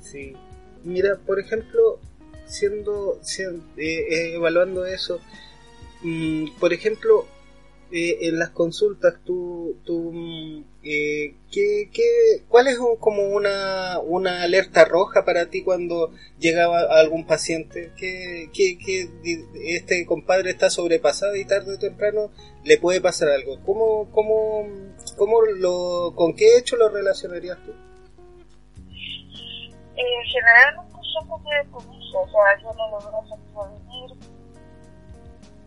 Sí. 0.00 0.36
Mira, 0.84 1.16
por 1.26 1.40
ejemplo, 1.40 1.98
siendo, 2.46 3.18
siendo 3.22 3.64
eh, 3.78 4.04
eh, 4.10 4.34
evaluando 4.34 4.84
eso, 4.84 5.18
mm, 6.04 6.58
por 6.60 6.72
ejemplo, 6.72 7.26
eh, 7.96 8.26
en 8.28 8.38
las 8.38 8.50
consultas, 8.50 9.14
tú, 9.24 9.76
tú 9.84 10.12
eh, 10.82 11.34
¿qué, 11.52 11.90
qué, 11.92 12.42
¿cuál 12.48 12.66
es 12.66 12.76
como 12.98 13.22
una, 13.22 14.00
una 14.00 14.42
alerta 14.42 14.84
roja 14.84 15.24
para 15.24 15.46
ti 15.46 15.62
cuando 15.62 16.10
llegaba 16.40 16.80
algún 16.98 17.24
paciente? 17.24 17.92
que, 17.96 18.50
este 19.66 20.06
compadre 20.06 20.50
está 20.50 20.70
sobrepasado 20.70 21.36
y 21.36 21.44
tarde 21.44 21.74
o 21.74 21.78
temprano 21.78 22.30
le 22.64 22.78
puede 22.78 23.00
pasar 23.00 23.28
algo? 23.28 23.60
¿Cómo, 23.64 24.10
cómo, 24.10 24.66
cómo 25.16 25.42
lo, 25.42 26.14
¿Con 26.16 26.34
qué 26.34 26.56
hecho 26.58 26.76
lo 26.76 26.88
relacionarías 26.88 27.58
tú? 27.64 27.72
En 29.96 30.24
general, 30.32 30.74
somos 31.12 31.40
de 31.44 31.70
comiso, 31.70 32.18
o 32.18 32.28
sea, 32.28 32.60
yo 32.60 32.72
no 32.72 32.90
logro 32.90 33.22
vivir 33.70 34.33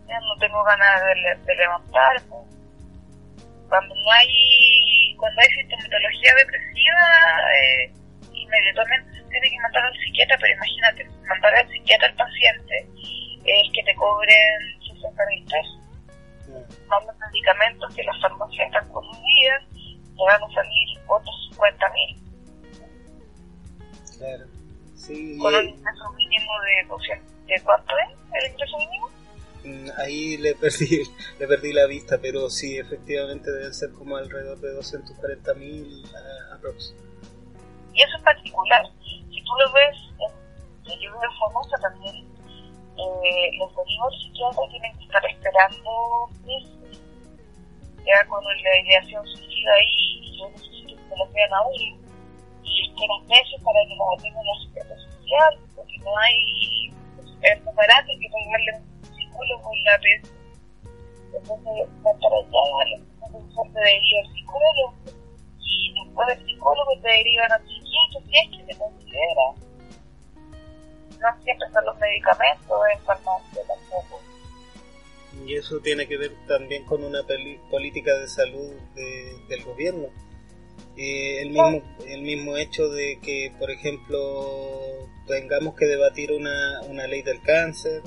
ya 0.08 0.20
no 0.20 0.36
tengo 0.38 0.62
ganas 0.64 1.00
de, 1.02 1.44
de 1.44 1.54
levantarme. 1.56 2.36
Cuando 3.68 3.94
no 3.94 4.10
hay, 4.12 5.14
cuando 5.16 5.40
hay 5.40 5.48
sintomatología 5.48 6.34
depresiva, 6.36 7.04
eh, 7.54 7.92
inmediatamente 8.32 9.10
se 9.12 9.28
tiene 9.28 9.50
que 9.50 9.60
mandar 9.60 9.84
al 9.84 9.98
psiquiatra, 9.98 10.36
pero 10.40 10.54
imagínate, 10.54 11.04
mandar 11.28 11.54
al 11.54 11.68
psiquiatra 11.68 12.08
al 12.08 12.14
paciente 12.14 12.88
es 13.44 13.72
que 13.72 13.82
te 13.82 13.94
cobren 13.94 14.80
60 14.80 15.26
mil 15.26 15.44
pesos. 15.44 15.78
Más 16.88 17.04
los 17.04 17.18
medicamentos 17.18 17.94
que 17.94 18.02
las 18.04 18.20
farmacias 18.20 18.66
están 18.66 18.88
consumidas, 18.88 19.62
te 19.72 20.24
van 20.24 20.42
a 20.42 20.54
salir 20.54 20.88
otros 21.06 21.48
50 21.50 21.90
mil. 21.90 22.22
Claro. 24.18 24.44
Sí, 24.96 25.38
Con 25.38 25.54
un 25.54 25.68
ingreso 25.68 26.12
mínimo 26.16 26.52
de 26.62 26.88
200, 26.88 27.46
¿de 27.46 27.60
cuánto 27.62 27.94
es 27.98 28.08
el 28.34 28.50
ingreso 28.50 28.78
mínimo? 28.78 29.10
Mm, 29.64 29.88
ahí 29.98 30.36
le 30.36 30.54
perdí, 30.54 31.02
le 31.38 31.46
perdí 31.46 31.72
la 31.72 31.86
vista, 31.86 32.18
pero 32.20 32.48
sí, 32.50 32.78
efectivamente 32.78 33.50
deben 33.50 33.74
ser 33.74 33.92
como 33.92 34.16
alrededor 34.16 34.58
de 34.60 34.72
240 34.74 35.54
mil 35.54 36.04
uh, 36.04 36.54
aproximadamente. 36.54 37.28
Y 37.94 38.02
eso 38.02 38.16
es 38.16 38.22
particular. 38.22 38.82
Si 39.04 39.42
tú 39.42 39.52
lo 39.58 39.72
ves, 39.72 39.96
en 40.92 41.00
yo 41.00 41.10
veo 41.10 41.30
famosa 41.38 41.76
también, 41.80 42.16
eh, 42.16 43.50
los 43.58 43.74
derivos 43.76 44.14
psiquiatras 44.22 44.70
tienen 44.70 44.96
que 44.98 45.04
estar 45.04 45.24
esperando 45.26 46.28
meses, 46.44 47.00
ya 48.06 48.26
con 48.28 48.42
la 48.44 48.80
ideación 48.80 49.26
suicida 49.26 49.72
ahí, 49.74 50.20
y 50.22 50.38
yo 50.38 50.50
necesito 50.50 50.96
que 50.96 51.10
me 51.10 51.16
lo 51.16 51.32
vean 51.32 51.54
ahora, 51.54 51.76
y 52.64 52.88
esperan 52.88 53.26
meses 53.26 53.60
para 53.64 53.80
que 53.86 53.96
lo 53.96 54.12
atiendan 54.14 54.46
la 54.46 54.60
psiquiatra 54.60 54.96
social, 54.96 55.58
porque 55.74 55.98
no 55.98 56.18
hay 56.18 56.92
el 57.42 57.64
numerado 57.64 58.06
que 58.06 58.28
pagarle 58.30 58.97
en 59.42 59.84
la 59.84 59.96
red. 59.96 60.38
Entonces, 61.34 61.88
para 62.02 62.16
allá, 62.16 62.98
los 63.32 63.72
te 63.72 63.80
deriva 63.80 64.20
al 64.20 64.34
psicólogo 64.34 64.94
y 65.60 65.94
después 66.04 66.28
del 66.28 66.46
psicólogo 66.46 67.00
te 67.02 67.08
derivan 67.08 67.52
al 67.52 67.62
psiquiatra 67.62 68.20
si 68.26 68.36
es 68.36 68.56
que 68.56 68.72
te 68.72 68.78
considera. 68.78 69.42
No 71.20 71.42
siempre 71.42 71.68
son 71.72 71.84
los 71.84 71.98
medicamentos 71.98 72.80
en 72.92 73.00
farmacia 73.04 73.62
tampoco. 73.66 74.20
Y 75.46 75.54
eso 75.54 75.80
tiene 75.80 76.06
que 76.06 76.16
ver 76.16 76.32
también 76.46 76.84
con 76.84 77.04
una 77.04 77.20
política 77.70 78.14
de 78.18 78.28
salud 78.28 78.72
de, 78.94 79.36
del 79.48 79.64
gobierno. 79.64 80.08
Eh, 80.96 81.42
el, 81.42 81.50
mismo, 81.50 81.82
el 82.06 82.22
mismo 82.22 82.56
hecho 82.56 82.88
de 82.88 83.20
que, 83.22 83.52
por 83.58 83.70
ejemplo, 83.70 85.08
tengamos 85.26 85.76
que 85.76 85.86
debatir 85.86 86.32
una, 86.32 86.80
una 86.88 87.06
ley 87.06 87.22
del 87.22 87.40
cáncer, 87.40 88.02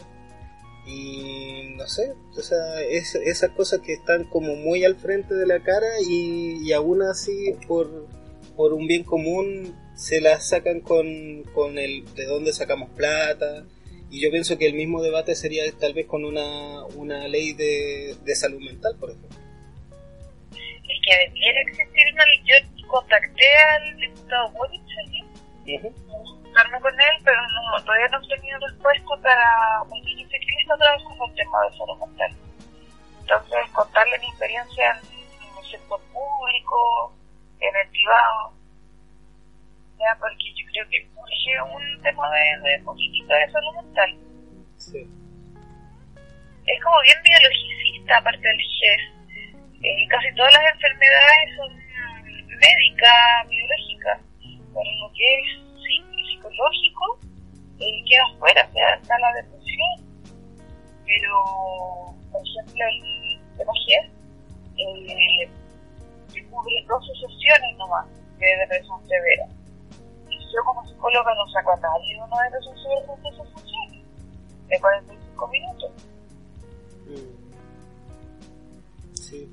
y 0.86 1.74
no 1.76 1.88
sé, 1.88 2.14
o 2.38 2.42
sea, 2.42 2.82
es, 2.82 3.16
esas 3.16 3.52
cosas 3.52 3.80
que 3.82 3.94
están 3.94 4.26
como 4.26 4.56
muy 4.56 4.84
al 4.84 4.96
frente 4.96 5.36
de 5.36 5.46
la 5.46 5.62
cara 5.62 5.88
y, 6.08 6.58
y 6.68 6.74
aún 6.74 7.02
así 7.04 7.56
por, 7.68 8.08
por 8.56 8.74
un 8.74 8.88
bien 8.88 9.04
común 9.04 9.76
se 9.96 10.22
las 10.22 10.50
sacan 10.50 10.82
con, 10.82 11.44
con 11.54 11.78
el 11.78 12.06
de 12.16 12.26
dónde 12.26 12.54
sacamos 12.54 12.90
plata 12.90 13.66
y 14.12 14.20
yo 14.20 14.30
pienso 14.30 14.58
que 14.58 14.68
el 14.68 14.74
mismo 14.74 15.02
debate 15.02 15.36
sería 15.36 15.64
tal 15.80 15.94
vez 15.94 16.06
con 16.06 16.26
una, 16.26 16.86
una 16.96 17.30
ley 17.30 17.54
de, 17.54 18.16
de 18.26 18.36
salud 18.36 18.60
mental, 18.60 18.98
por 19.00 19.12
ejemplo. 19.12 19.30
Es 20.52 21.00
que 21.06 21.30
debiera 21.30 21.62
existir 21.62 22.14
una 22.14 22.26
ley. 22.26 22.42
Yo 22.44 22.88
contacté 22.88 23.46
al 23.74 23.98
diputado 23.98 24.52
Boric 24.52 24.82
allí, 26.55 26.81
con 26.81 26.93
él, 26.93 27.17
pero 27.24 27.41
no, 27.41 27.84
todavía 27.84 28.08
no 28.08 28.20
he 28.22 28.38
tenido 28.38 28.60
respuesta 28.60 29.15
para, 29.22 29.84
yo 29.89 30.27
sé 30.27 30.39
que 30.39 30.62
está 30.62 30.77
trabajando 30.77 31.25
el 31.25 31.36
tema 31.36 31.58
de 31.63 31.77
salud 31.77 32.00
mental. 32.00 32.31
Entonces, 33.22 33.60
contarle 33.74 34.20
mi 34.20 34.27
experiencia 34.27 35.00
en, 35.01 35.58
el 35.58 35.72
sector 35.72 36.01
público, 36.12 37.13
en 37.60 37.75
el 37.75 37.89
privado, 37.89 38.53
ya, 40.00 40.17
porque 40.20 40.53
yo 40.55 40.65
creo 40.72 40.89
que 40.89 41.08
surge 41.13 41.62
un 41.62 42.01
tema 42.01 42.29
de, 42.31 42.70
de 42.70 42.79
política 42.84 43.36
de 43.36 43.51
salud 43.51 43.75
mental. 43.75 44.17
Sí. 44.77 45.08
Es 46.65 46.84
como 46.84 47.01
bien 47.01 47.17
biologicista, 47.24 48.17
aparte 48.17 48.48
del 48.48 48.58
GES. 48.58 49.22
Eh, 49.84 50.08
casi 50.10 50.34
todas 50.36 50.53
las 50.53 50.74
enfermedades 50.74 51.55
son 51.58 51.75
médicas, 52.62 53.50
biológicas, 53.50 54.20
pero 54.39 54.91
lo 55.00 55.12
que 55.13 55.39
es 55.39 55.61
psicológico 56.41 57.19
eh, 57.79 58.03
queda 58.07 58.39
fuera, 58.39 58.67
o 58.67 58.74
sea, 58.74 58.95
está 58.95 59.19
la 59.19 59.33
depresión. 59.33 60.05
Pero, 61.05 62.15
por 62.31 62.41
ejemplo, 62.41 62.86
el 62.88 63.57
tema 63.57 63.74
eh, 64.77 65.50
se 66.27 66.45
cubre 66.45 66.86
dos 66.88 67.05
sesiones 67.05 67.77
nomás 67.77 68.07
de 68.39 68.57
depresión 68.57 69.00
severa. 69.07 69.48
Y 70.29 70.38
yo 70.38 70.63
como 70.65 70.88
psicóloga 70.88 71.33
no 71.36 71.48
saco 71.51 71.71
a 71.71 71.77
nadie 71.77 72.15
de 72.15 72.21
una 72.21 72.43
depresión 72.43 72.75
severa 72.77 73.15
de 73.15 73.29
esas 73.29 73.48
sesiones, 73.50 74.05
de 74.67 74.79
45 74.79 75.48
minutos. 75.48 75.91
Mm. 77.07 77.41
Sí. 79.13 79.50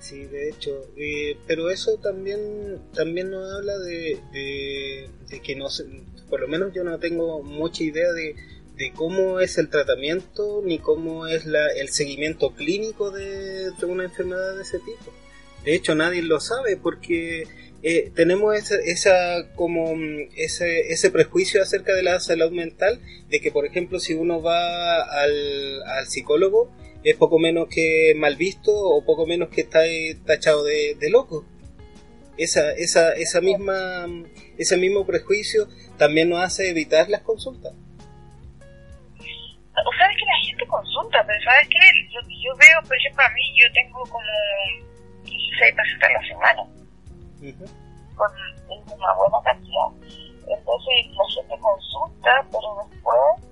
Sí, 0.00 0.24
de 0.24 0.48
hecho, 0.48 0.86
eh, 0.96 1.36
pero 1.46 1.68
eso 1.68 1.98
también 1.98 2.80
también 2.94 3.30
nos 3.30 3.52
habla 3.52 3.78
de, 3.78 4.18
que 5.42 5.56
no 5.56 5.66
por 6.30 6.40
lo 6.40 6.48
menos 6.48 6.72
yo 6.72 6.84
no 6.84 6.98
tengo 6.98 7.42
mucha 7.42 7.84
idea 7.84 8.10
de, 8.12 8.34
cómo 8.94 9.40
es 9.40 9.58
el 9.58 9.68
tratamiento 9.68 10.62
ni 10.64 10.78
cómo 10.78 11.26
es 11.26 11.44
la, 11.44 11.66
el 11.66 11.90
seguimiento 11.90 12.54
clínico 12.54 13.10
de, 13.10 13.72
una 13.82 14.04
enfermedad 14.04 14.56
de 14.56 14.62
ese 14.62 14.78
tipo. 14.78 15.12
De 15.64 15.74
hecho, 15.74 15.94
nadie 15.94 16.22
lo 16.22 16.40
sabe 16.40 16.78
porque 16.78 17.46
eh, 17.82 18.10
tenemos 18.14 18.56
esa, 18.56 18.76
esa 18.76 19.52
como 19.54 19.94
ese, 20.34 20.92
ese 20.92 21.10
prejuicio 21.10 21.62
acerca 21.62 21.94
de 21.94 22.04
la 22.04 22.18
salud 22.20 22.52
mental 22.52 23.00
de 23.28 23.40
que, 23.42 23.52
por 23.52 23.66
ejemplo, 23.66 24.00
si 24.00 24.14
uno 24.14 24.40
va 24.40 25.02
al 25.02 26.06
psicólogo 26.06 26.72
es 27.02 27.16
poco 27.16 27.38
menos 27.38 27.68
que 27.68 28.14
mal 28.16 28.36
visto 28.36 28.72
o 28.72 29.04
poco 29.04 29.26
menos 29.26 29.48
que 29.48 29.62
está 29.62 29.80
tachado 30.26 30.64
de, 30.64 30.96
de 30.98 31.10
loco. 31.10 31.44
Esa, 32.36 32.72
esa, 32.72 33.12
esa 33.12 33.40
misma, 33.40 34.06
ese 34.58 34.76
mismo 34.76 35.04
prejuicio 35.06 35.68
también 35.98 36.30
nos 36.30 36.40
hace 36.40 36.70
evitar 36.70 37.08
las 37.08 37.22
consultas. 37.22 37.72
O 39.12 39.92
sabes 39.98 40.16
que 40.16 40.24
la 40.26 40.46
gente 40.46 40.66
consulta, 40.66 41.24
pero 41.26 41.42
sabes 41.42 41.68
que 41.68 41.78
yo 42.12 42.56
veo, 42.56 42.82
por 42.86 42.96
ejemplo, 42.96 43.24
a 43.24 43.28
mí 43.30 43.42
yo 43.56 43.72
tengo 43.72 44.02
como 44.04 44.20
16 45.24 45.74
pacientes 45.74 46.08
a 46.08 46.12
la 46.12 46.28
semana. 46.28 46.62
Con 48.16 48.30
una 48.98 49.14
buena 49.14 49.38
cantidad. 49.44 49.88
Entonces 50.48 50.94
la 51.16 51.24
gente 51.34 51.58
consulta, 51.60 52.46
pero 52.50 52.88
después 52.90 53.50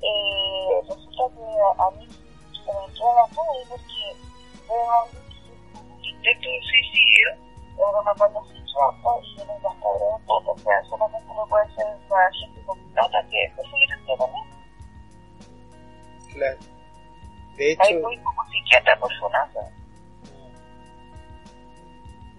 eh, 0.00 0.80
resulta 0.88 1.22
que 1.34 1.82
a 1.82 1.90
mí 1.98 2.06
porque 2.68 4.16
un 5.80 6.04
intento 6.04 6.48
de 6.48 6.60
suicidio, 6.62 7.28
cuando 7.76 8.44
y 8.44 9.40
un 9.40 10.26
poco, 10.26 10.52
o 10.52 10.58
sea, 10.58 10.84
solamente 10.84 11.28
no 11.34 11.46
puede 11.48 11.66
ser 11.74 11.86
para 12.08 12.30
gente 12.32 12.60
con 12.66 12.78
plata 12.92 13.26
que 13.30 13.52
prefiere 13.56 13.94
el 13.94 14.06
tratamiento. 14.06 14.56
Claro. 16.32 16.58
De 17.56 17.72
hecho, 17.72 17.82
Hay 17.82 17.96
muy 17.96 18.18
pocos 18.18 18.46
psiquiatras 18.50 18.98
por 18.98 19.18
FONASA. 19.18 19.60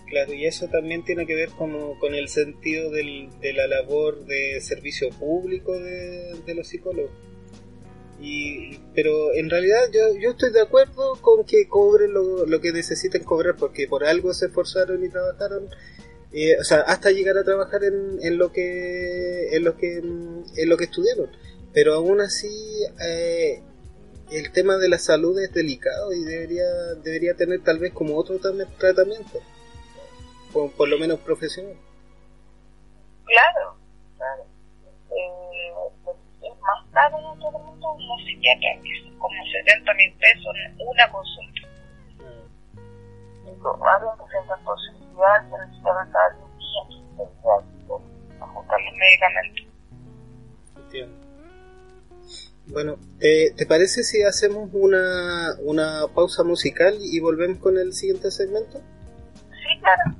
Claro, 0.05 0.33
y 0.33 0.45
eso 0.45 0.67
también 0.69 1.03
tiene 1.03 1.25
que 1.25 1.35
ver 1.35 1.51
como 1.51 1.97
con 1.99 2.15
el 2.15 2.29
sentido 2.29 2.89
del, 2.91 3.39
de 3.39 3.53
la 3.53 3.67
labor 3.67 4.25
de 4.25 4.59
servicio 4.61 5.09
público 5.09 5.73
de, 5.73 6.41
de 6.45 6.55
los 6.55 6.67
psicólogos. 6.67 7.28
Y, 8.21 8.77
pero 8.93 9.33
en 9.33 9.49
realidad 9.49 9.79
yo, 9.93 10.13
yo 10.19 10.31
estoy 10.31 10.51
de 10.51 10.61
acuerdo 10.61 11.13
con 11.21 11.45
que 11.45 11.69
cobren 11.69 12.13
lo, 12.13 12.45
lo 12.45 12.59
que 12.59 12.73
necesiten 12.73 13.23
cobrar, 13.23 13.55
porque 13.55 13.87
por 13.87 14.03
algo 14.03 14.33
se 14.33 14.47
esforzaron 14.47 15.03
y 15.05 15.09
trabajaron, 15.09 15.69
eh, 16.33 16.57
o 16.59 16.63
sea, 16.65 16.79
hasta 16.81 17.11
llegar 17.11 17.37
a 17.37 17.45
trabajar 17.45 17.83
en, 17.85 18.19
en 18.21 18.37
lo 18.37 18.51
que 18.51 19.55
en 19.55 19.63
lo 19.63 19.77
que 19.77 19.99
en 19.99 20.69
lo 20.69 20.75
que 20.77 20.83
estudiaron. 20.83 21.29
Pero 21.71 21.93
aún 21.93 22.19
así 22.19 22.83
eh, 23.05 23.61
el 24.31 24.51
tema 24.51 24.77
de 24.77 24.89
la 24.89 24.99
salud 24.99 25.39
es 25.39 25.53
delicado 25.53 26.11
y 26.11 26.23
debería 26.25 26.65
debería 27.01 27.35
tener 27.35 27.63
tal 27.63 27.79
vez 27.79 27.93
como 27.93 28.17
otro 28.17 28.37
tam- 28.39 28.67
tratamiento, 28.77 29.39
por, 30.51 30.71
por 30.73 30.89
lo 30.89 30.97
menos 30.99 31.19
profesional. 31.19 31.77
Claro. 33.25 33.77
Eh, 35.11 35.71
en 37.07 37.39
todo 37.39 37.57
el 37.57 37.63
mundo 37.65 37.93
una 37.93 38.25
psiquiatra, 38.25 38.69
que 38.83 39.03
son 39.03 39.17
como 39.19 39.35
70 39.65 39.93
mil 39.93 40.13
pesos 40.13 40.55
en 40.65 40.87
una 40.87 41.11
consulta. 41.11 41.61
Digo, 43.45 43.79
alguien 43.85 44.11
que 44.17 44.25
tenga 44.31 44.55
posibilidad 44.63 45.41
de 45.43 45.67
necesitar 45.67 46.11
cada 46.11 46.29
día 46.29 46.49
ajustar 48.39 48.79
los 48.81 48.93
medicamentos. 48.95 49.65
Entiendo. 50.77 51.29
Bueno, 52.67 52.97
¿te, 53.19 53.51
te 53.57 53.65
parece 53.65 54.03
si 54.03 54.21
hacemos 54.23 54.69
una, 54.73 55.55
una 55.63 56.03
pausa 56.13 56.43
musical 56.43 56.97
y 57.01 57.19
volvemos 57.19 57.57
con 57.57 57.77
el 57.77 57.93
siguiente 57.93 58.29
segmento? 58.29 58.79
Sí, 59.49 59.79
claro. 59.79 60.15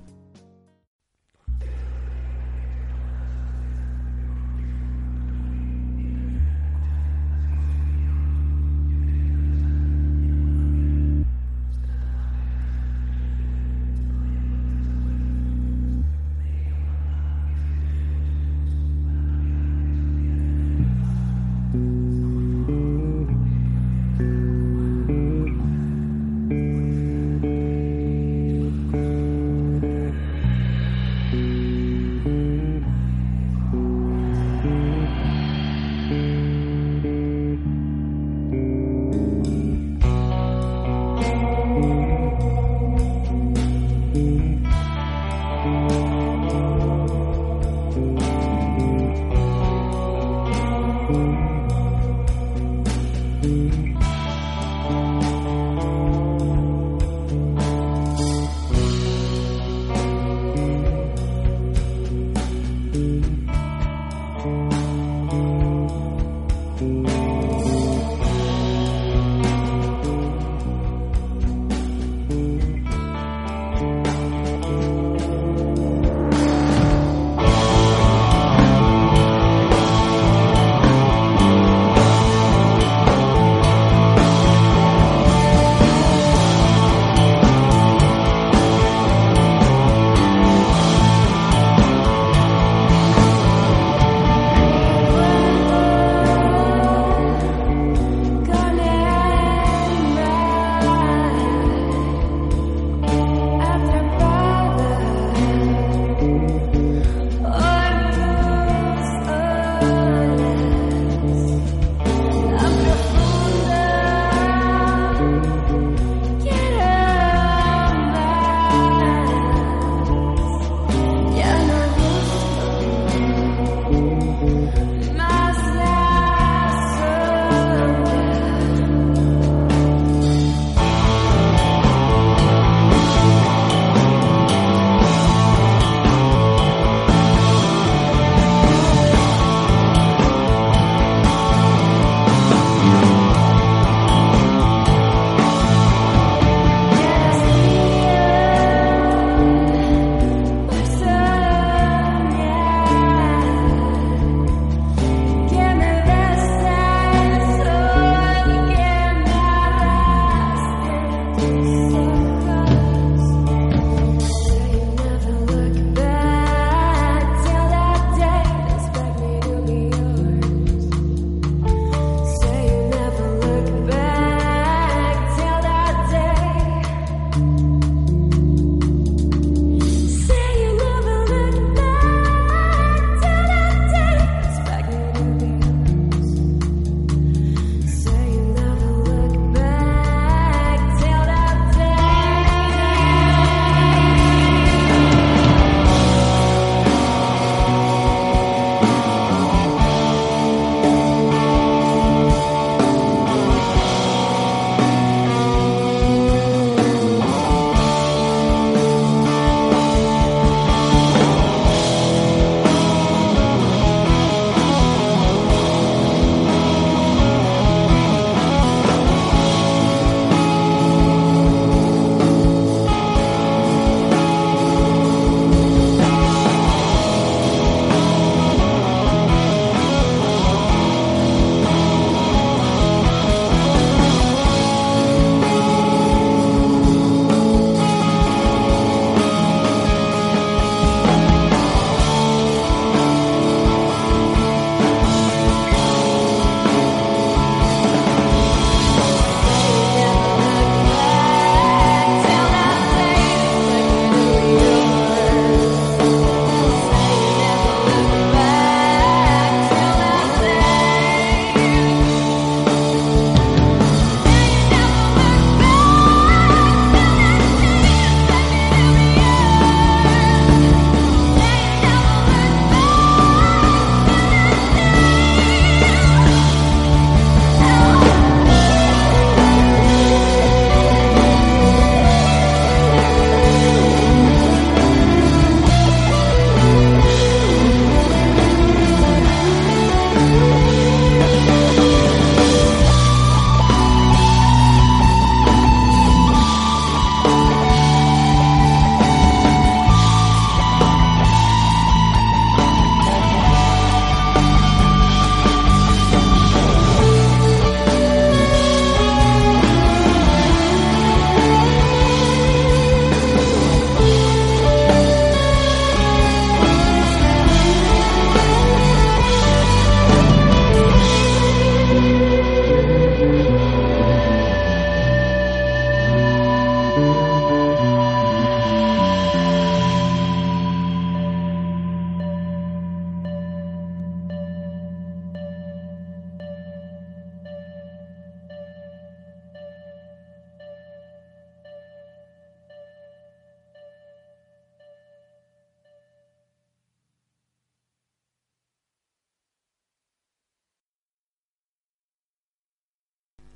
Bueno, 45.70 45.99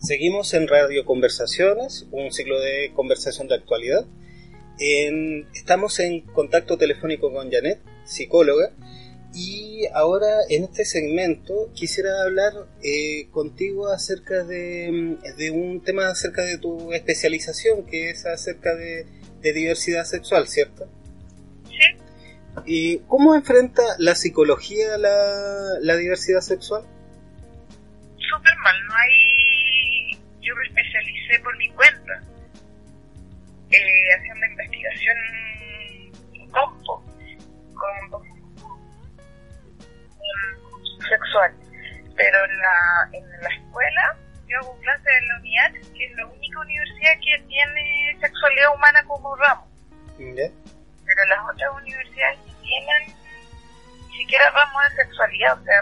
Seguimos 0.03 0.53
en 0.53 0.67
Radio 0.67 1.05
Conversaciones, 1.05 2.07
un 2.11 2.29
ciclo 2.33 2.59
de 2.59 2.91
conversación 2.93 3.47
de 3.47 3.55
actualidad. 3.55 4.05
estamos 5.53 5.97
en 5.99 6.19
contacto 6.19 6.77
telefónico 6.77 7.31
con 7.31 7.49
Janet, 7.49 7.79
psicóloga, 8.03 8.73
y 9.33 9.85
ahora 9.93 10.27
en 10.49 10.65
este 10.65 10.83
segmento 10.83 11.71
quisiera 11.73 12.21
hablar 12.21 12.51
eh, 12.83 13.29
contigo 13.31 13.87
acerca 13.87 14.43
de, 14.43 15.17
un 15.53 15.81
tema 15.81 16.09
acerca 16.09 16.41
de 16.41 16.57
tu 16.57 16.91
especialización, 16.91 17.85
que 17.85 18.09
es 18.09 18.25
acerca 18.25 18.75
de, 18.75 19.07
diversidad 19.41 20.03
sexual, 20.03 20.49
¿cierto? 20.49 20.85
Sí. 21.69 21.97
¿Y 22.65 22.97
cómo 23.07 23.35
enfrenta 23.35 23.83
la 23.99 24.15
psicología 24.15 24.97
la, 24.97 25.79
la 25.79 25.95
diversidad 25.95 26.41
sexual? 26.41 26.83
Súper 28.17 28.57
mal, 28.65 28.75
no 28.85 28.95
hay... 28.95 29.52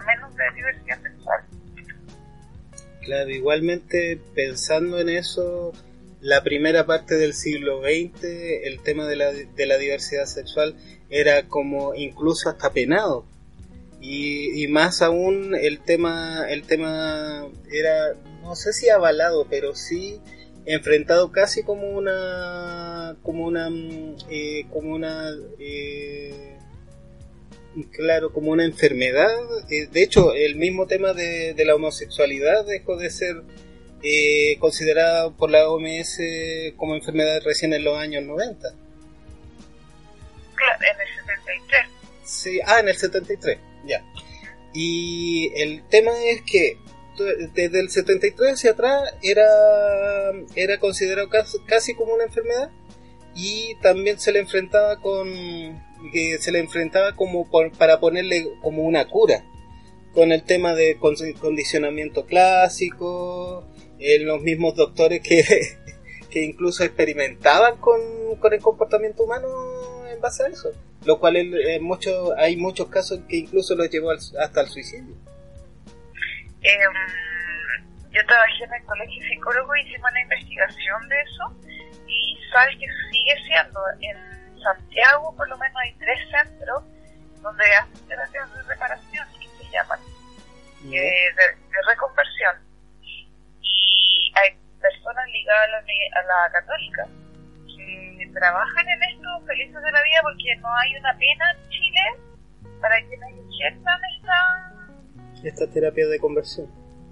menos 0.05 0.35
de 0.35 0.43
diversidad 0.55 1.01
sexual. 1.01 1.41
Claro, 3.01 3.29
igualmente 3.29 4.19
pensando 4.35 4.99
en 4.99 5.09
eso, 5.09 5.73
la 6.21 6.43
primera 6.43 6.85
parte 6.85 7.15
del 7.15 7.33
siglo 7.33 7.81
XX, 7.81 8.23
el 8.63 8.81
tema 8.83 9.07
de 9.07 9.15
la, 9.15 9.31
de 9.31 9.65
la 9.65 9.77
diversidad 9.77 10.25
sexual 10.25 10.75
era 11.09 11.47
como 11.47 11.95
incluso 11.95 12.49
hasta 12.49 12.71
penado, 12.71 13.25
y, 14.01 14.67
más 14.67 15.03
aún 15.03 15.53
el 15.53 15.79
tema, 15.79 16.45
el 16.49 16.63
tema 16.63 17.47
era, 17.71 18.15
no 18.41 18.55
sé 18.55 18.73
si 18.73 18.89
avalado, 18.89 19.45
pero 19.47 19.75
sí 19.75 20.19
enfrentado 20.65 21.31
casi 21.31 21.63
como 21.63 21.87
una, 21.87 23.15
como 23.21 23.45
una, 23.45 23.69
eh, 24.29 24.65
como 24.71 24.95
una, 24.95 25.29
eh, 25.59 26.57
claro, 27.91 28.31
como 28.31 28.51
una 28.51 28.65
enfermedad. 28.65 29.29
Eh, 29.69 29.87
de 29.91 30.03
hecho, 30.03 30.33
el 30.33 30.55
mismo 30.55 30.87
tema 30.87 31.13
de, 31.13 31.55
la 31.65 31.75
homosexualidad 31.75 32.65
dejó 32.65 32.97
de 32.97 33.09
ser 33.09 33.43
considerado 34.59 35.35
por 35.37 35.51
la 35.51 35.69
OMS 35.69 36.19
como 36.75 36.95
enfermedad 36.95 37.41
recién 37.43 37.73
en 37.73 37.83
los 37.83 37.97
años 37.97 38.23
90. 38.23 38.69
Claro, 40.55 40.79
en 40.79 41.01
el 41.01 41.15
73. 41.19 41.85
Sí, 42.23 42.59
ah, 42.65 42.79
en 42.79 42.89
el 42.89 42.97
73. 42.97 43.57
Ya. 43.85 44.03
Y 44.73 45.51
el 45.55 45.83
tema 45.89 46.11
es 46.25 46.41
que 46.41 46.77
desde 47.53 47.79
el 47.79 47.89
73 47.89 48.53
hacia 48.53 48.71
atrás 48.71 49.13
era, 49.21 49.45
era 50.55 50.79
considerado 50.79 51.29
casi, 51.65 51.93
como 51.93 52.13
una 52.13 52.23
enfermedad 52.23 52.71
y 53.35 53.75
también 53.81 54.19
se 54.19 54.31
le 54.31 54.39
enfrentaba 54.39 54.99
con 54.99 55.81
que 56.11 56.37
se 56.39 56.51
le 56.51 56.59
enfrentaba 56.59 57.15
como 57.15 57.49
para 57.77 57.99
ponerle 57.99 58.47
como 58.61 58.83
una 58.83 59.07
cura 59.07 59.43
con 60.13 60.31
el 60.31 60.43
tema 60.43 60.73
de 60.73 60.97
condicionamiento 60.97 62.25
clásico 62.25 63.67
eh, 63.99 64.19
los 64.19 64.41
mismos 64.41 64.75
doctores 64.75 65.21
que, 65.21 65.43
que 66.29 66.43
incluso 66.43 66.83
experimentaban 66.83 67.77
con, 67.77 67.99
con 68.39 68.53
el 68.53 68.61
comportamiento 68.61 69.23
humano 69.23 69.47
en 70.11 70.19
base 70.19 70.43
a 70.43 70.47
eso 70.47 70.71
lo 71.05 71.19
cual 71.19 71.35
eh, 71.35 71.79
mucho, 71.79 72.37
hay 72.37 72.57
muchos 72.57 72.87
casos 72.89 73.21
que 73.27 73.37
incluso 73.37 73.75
los 73.75 73.89
llevó 73.89 74.11
hasta 74.11 74.61
el 74.61 74.67
suicidio. 74.67 75.15
Em, 76.61 76.93
yo 78.11 78.25
trabajé 78.27 78.63
en 78.65 78.73
el 78.73 78.85
colegio 78.85 79.23
psicólogo 79.29 79.75
y 79.75 79.81
hicimos 79.81 80.11
una 80.11 80.21
investigación 80.21 81.09
de 81.09 81.15
eso 81.21 81.67
y 82.07 82.37
sabes 82.53 82.75
que 82.77 82.85
sigue 83.11 83.33
siendo 83.47 83.79
en 84.01 84.40
Santiago 84.61 85.35
por 85.35 85.47
lo 85.49 85.57
menos 85.57 85.77
hay 85.77 85.93
tres 85.93 86.19
centros 86.29 86.83
donde 87.41 87.65
hacen 87.75 88.07
terapias 88.07 88.53
de 88.53 88.63
reparación 88.63 89.27
que 89.39 89.63
se 89.63 89.71
llaman 89.71 89.99
de, 90.83 91.31
reconversión 91.87 92.55
y 93.61 94.31
hay 94.35 94.57
personas 94.79 95.27
ligadas 95.27 95.67
a 95.67 95.71
la, 95.71 95.77
a 95.77 96.45
la 96.45 96.51
católica 96.51 97.07
trabajan 98.33 98.87
en 98.87 99.03
esto 99.03 99.27
felices 99.45 99.81
de 99.81 99.91
la 99.91 100.03
vida 100.03 100.19
porque 100.23 100.55
no 100.61 100.75
hay 100.77 100.95
una 100.95 101.13
pena 101.17 101.51
en 101.51 101.69
Chile 101.69 102.01
para 102.79 102.97
quienes 103.07 103.29
injertan 103.37 103.99
esta... 104.17 105.43
Esta 105.43 105.67
terapia 105.71 106.07
de 106.07 106.19
conversión. 106.19 106.67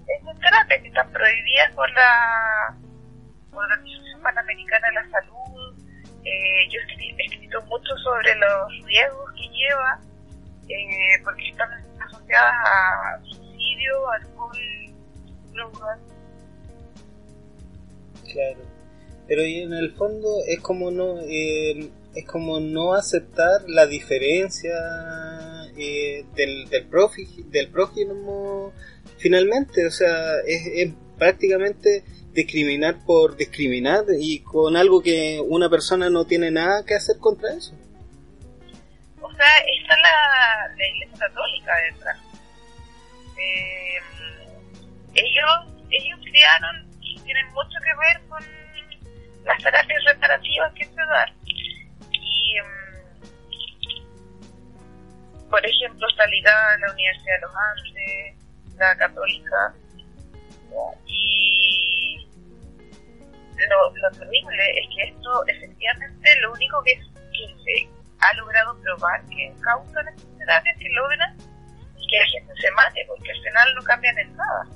Estas 0.06 0.38
terapias 0.40 0.82
que 0.82 0.88
están 0.88 1.10
prohibidas 1.12 1.72
por 1.74 1.90
la, 1.92 2.76
por 3.50 3.68
la 3.68 3.74
Organización 3.74 4.22
Panamericana 4.22 4.86
de 4.88 4.94
la 4.94 5.10
Salud. 5.10 5.78
Eh, 6.24 6.68
yo 6.70 6.80
he 6.80 6.86
mucho 7.66 7.96
sobre 8.02 8.34
los 8.36 8.86
riesgos 8.86 9.30
que 9.32 9.48
lleva 9.48 10.00
eh, 10.68 11.20
porque 11.24 11.48
están 11.48 11.68
asociadas 12.00 12.54
a 12.64 13.20
suicidio, 13.24 14.10
alcohol, 14.10 14.58
drogas. 15.52 15.98
Claro 18.32 18.70
pero 19.30 19.42
en 19.42 19.72
el 19.72 19.92
fondo 19.92 20.42
es 20.44 20.58
como 20.58 20.90
no 20.90 21.20
eh, 21.20 21.88
es 22.16 22.26
como 22.26 22.58
no 22.58 22.94
aceptar 22.94 23.62
la 23.68 23.86
diferencia 23.86 24.72
eh, 25.76 26.24
del, 26.34 26.68
del, 26.68 26.88
del 27.48 27.68
prójimo 27.68 28.72
finalmente 29.18 29.86
o 29.86 29.90
sea 29.92 30.40
es, 30.44 30.92
prácticamente 31.20 32.02
discriminar 32.32 33.04
por 33.04 33.36
discriminar 33.36 34.04
y 34.18 34.40
con 34.40 34.76
algo 34.76 35.00
que 35.00 35.40
una 35.46 35.68
persona 35.68 36.10
no 36.10 36.24
tiene 36.24 36.50
nada 36.50 36.84
que 36.84 36.94
hacer 36.94 37.18
contra 37.18 37.52
eso 37.52 37.74
o 39.20 39.30
sea 39.32 39.58
está 39.80 39.96
la, 39.96 40.74
la 40.76 40.88
iglesia 40.88 41.28
católica 41.28 41.72
detrás 41.92 42.18
eh, 43.38 43.98
ellos 45.14 45.70
ellos 45.90 46.18
crearon 46.22 46.88
y 47.00 47.20
tienen 47.20 47.46
mucho 47.48 47.78
que 47.82 47.94
ver 47.98 48.20
con 48.28 48.42
las 49.44 49.62
terapias 49.62 50.04
reparativas 50.04 50.72
que 50.74 50.84
se 50.84 50.94
dan. 50.94 51.28
Y, 52.12 52.56
mm, 52.60 53.00
por 55.50 55.64
ejemplo, 55.66 56.08
está 56.08 56.26
ligada 56.26 56.78
la 56.78 56.92
Universidad 56.92 57.34
de 57.34 57.40
los 57.40 57.52
Andes, 57.56 58.36
la 58.76 58.96
Católica, 58.96 59.74
y 61.06 62.26
lo, 63.68 63.94
lo, 63.94 64.10
terrible 64.18 64.80
es 64.80 64.88
que 64.94 65.02
esto 65.04 65.46
efectivamente 65.46 66.40
lo 66.40 66.52
único 66.52 66.82
que, 66.82 66.98
se 67.64 67.88
ha 68.20 68.34
logrado 68.34 68.78
probar 68.82 69.24
que 69.26 69.52
causan 69.62 70.08
estas 70.08 70.38
terapias 70.38 70.76
que 70.78 70.88
logran 70.90 71.36
es 71.38 72.06
que 72.10 72.18
la 72.18 72.26
gente 72.26 72.52
se 72.60 72.70
mate 72.72 73.04
porque 73.06 73.30
al 73.30 73.42
final 73.42 73.74
no 73.74 73.82
cambian 73.82 74.18
en 74.18 74.36
nada 74.36 74.66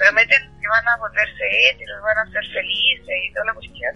prometen 0.00 0.42
que 0.60 0.68
van 0.68 0.88
a 0.88 0.96
volverse 0.96 1.70
héteros, 1.70 2.02
van 2.02 2.18
a 2.18 2.32
ser 2.32 2.44
felices 2.52 3.16
y 3.24 3.32
toda 3.32 3.46
la 3.46 3.54
cuestión, 3.54 3.94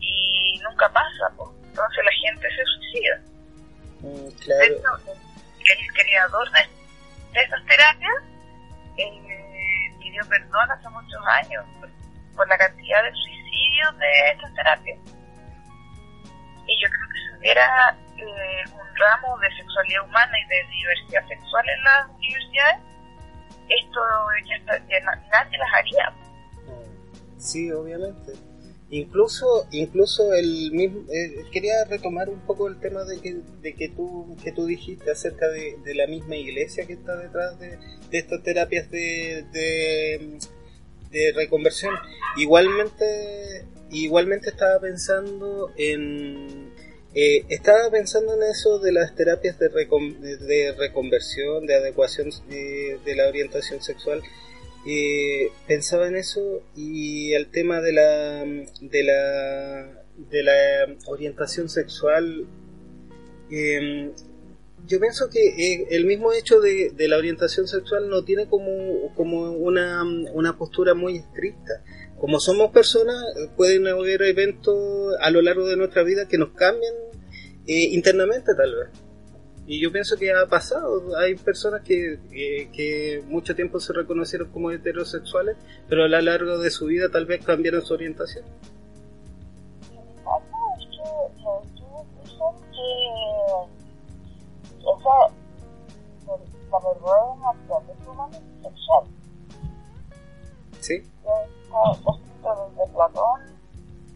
y 0.00 0.60
nunca 0.62 0.88
pasa, 0.92 1.30
pues. 1.36 1.50
entonces 1.64 2.04
la 2.04 2.12
gente 2.12 2.48
se 2.50 2.64
suicida. 2.64 3.16
Mm, 4.00 4.30
claro. 4.44 4.98
el 5.64 5.92
creador 5.92 6.50
de, 6.52 6.60
de 7.32 7.44
esas 7.44 7.66
terapias 7.66 8.14
eh, 8.96 9.47
pidió 10.08 10.22
perdón 10.28 10.70
hace 10.70 10.88
muchos 10.88 11.20
años 11.26 11.64
por, 12.34 12.48
la 12.48 12.56
cantidad 12.56 13.02
de 13.02 13.12
suicidios 13.12 13.98
de 13.98 14.30
estas 14.30 14.54
terapias. 14.54 14.98
Y 16.66 16.82
yo 16.82 16.88
creo 16.88 17.08
que 17.08 17.18
si 17.18 17.38
hubiera 17.38 17.98
eh, 18.16 18.64
un 18.72 18.96
ramo 18.96 19.38
de 19.38 19.50
sexualidad 19.56 20.04
humana 20.04 20.32
y 20.38 20.48
de 20.48 20.70
diversidad 20.70 21.28
sexual 21.28 21.64
en 21.68 21.84
las 21.84 22.08
universidades, 22.10 22.80
esto 23.68 24.00
ya, 24.88 25.00
nadie 25.32 25.58
las 25.58 25.74
haría. 25.74 26.12
Sí, 27.38 27.72
obviamente. 27.72 28.47
Incluso, 28.90 29.66
incluso 29.70 30.32
el 30.32 30.72
mismo, 30.72 31.02
eh, 31.12 31.44
quería 31.52 31.84
retomar 31.84 32.30
un 32.30 32.40
poco 32.40 32.68
el 32.68 32.80
tema 32.80 33.04
de 33.04 33.20
que, 33.20 33.36
de 33.60 33.74
que 33.74 33.90
tú, 33.90 34.34
que 34.42 34.50
tú 34.50 34.64
dijiste 34.64 35.10
acerca 35.10 35.46
de, 35.48 35.76
la 35.94 36.06
misma 36.06 36.36
iglesia 36.36 36.86
que 36.86 36.94
está 36.94 37.16
detrás 37.16 37.58
de, 37.58 37.78
estas 38.12 38.42
terapias 38.42 38.90
de, 38.90 39.44
de, 39.52 40.38
de, 41.10 41.32
reconversión. 41.32 41.94
Igualmente, 42.38 43.66
igualmente 43.90 44.48
estaba 44.48 44.80
pensando 44.80 45.70
en, 45.76 46.72
eh, 47.14 47.44
estaba 47.48 47.90
pensando 47.90 48.34
en 48.34 48.42
eso 48.50 48.78
de 48.78 48.92
las 48.92 49.14
terapias 49.14 49.58
de, 49.58 49.68
de 49.68 50.72
reconversión, 50.78 51.66
de 51.66 51.74
adecuación 51.74 52.30
de, 52.48 53.14
la 53.16 53.28
orientación 53.28 53.82
sexual, 53.82 54.22
eh, 54.86 55.50
pensaba 55.66 56.06
en 56.08 56.16
eso 56.16 56.62
y 56.76 57.32
el 57.32 57.50
tema 57.50 57.80
de 57.80 57.92
la 57.92 58.44
de 58.80 59.02
la 59.04 60.04
de 60.30 60.42
la 60.42 60.96
orientación 61.06 61.68
sexual 61.68 62.46
eh, 63.50 64.12
yo 64.88 65.00
pienso 65.00 65.28
que 65.28 65.40
eh, 65.40 65.86
el 65.90 66.06
mismo 66.06 66.32
hecho 66.32 66.60
de, 66.60 66.92
la 66.96 67.18
orientación 67.18 67.68
sexual 67.68 68.08
no 68.08 68.24
tiene 68.24 68.48
como, 68.48 69.14
como 69.14 69.52
una, 69.52 70.02
una, 70.32 70.56
postura 70.56 70.94
muy 70.94 71.16
estricta. 71.16 71.84
Como 72.18 72.40
somos 72.40 72.70
personas, 72.70 73.22
pueden 73.56 73.86
haber 73.86 74.22
eventos 74.22 75.14
a 75.20 75.30
lo 75.30 75.42
largo 75.42 75.66
de 75.66 75.76
nuestra 75.76 76.02
vida 76.02 76.26
que 76.26 76.38
nos 76.38 76.50
cambian 76.50 76.94
eh, 77.66 77.88
internamente 77.92 78.52
tal 78.56 78.74
vez. 78.74 79.07
Y 79.70 79.82
yo 79.82 79.92
pienso 79.92 80.16
que 80.16 80.32
ha 80.32 80.46
pasado. 80.46 81.14
Hay 81.18 81.34
personas 81.34 81.82
que, 81.82 82.18
que, 82.30 82.70
que, 82.72 83.22
mucho 83.26 83.54
tiempo 83.54 83.78
se 83.80 83.92
reconocieron 83.92 84.50
como 84.50 84.70
heterosexuales, 84.70 85.58
pero 85.90 86.04
a 86.04 86.08
lo 86.08 86.18
largo 86.22 86.56
de 86.56 86.70
su 86.70 86.86
vida 86.86 87.10
tal 87.10 87.26
vez 87.26 87.44
cambiaron 87.44 87.84
su 87.84 87.92
orientación. 87.92 88.46
esa 94.88 95.30
la 96.70 96.78
vergüenza 96.78 97.92
es 97.92 98.06
humana 98.06 98.38
sexual. 98.62 99.04
Sí. 100.80 100.94
Está 100.94 101.92
escrito 101.92 102.70
desde 102.70 102.92
Platón, 102.94 103.40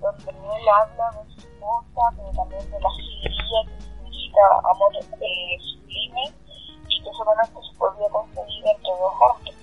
donde 0.00 0.30
él 0.30 0.68
habla 0.80 1.06
de 1.10 1.34
su 1.34 1.40
esposa, 1.40 2.02
pero 2.16 2.30
también 2.32 2.70
de 2.70 2.80
la 2.80 2.88
filia, 2.96 3.60
que 3.66 3.91
significa 4.32 4.70
amor 4.70 4.92
eh, 4.96 5.58
sublime, 5.60 6.34
y 6.88 7.02
que 7.02 7.10
solamente 7.12 7.54
se 7.60 7.78
podía 7.78 8.08
conseguir 8.08 8.66
entre 8.66 8.90
dos 8.90 9.12
hombres. 9.20 9.56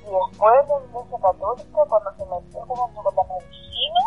Y 0.00 0.12
después 0.12 0.66
de 0.66 0.74
la 0.74 0.86
Iglesia 0.86 1.18
Católica, 1.20 1.84
cuando 1.88 2.10
se 2.16 2.24
metió 2.26 2.60
con 2.66 3.16
la 3.16 3.24
medicina, 3.24 4.02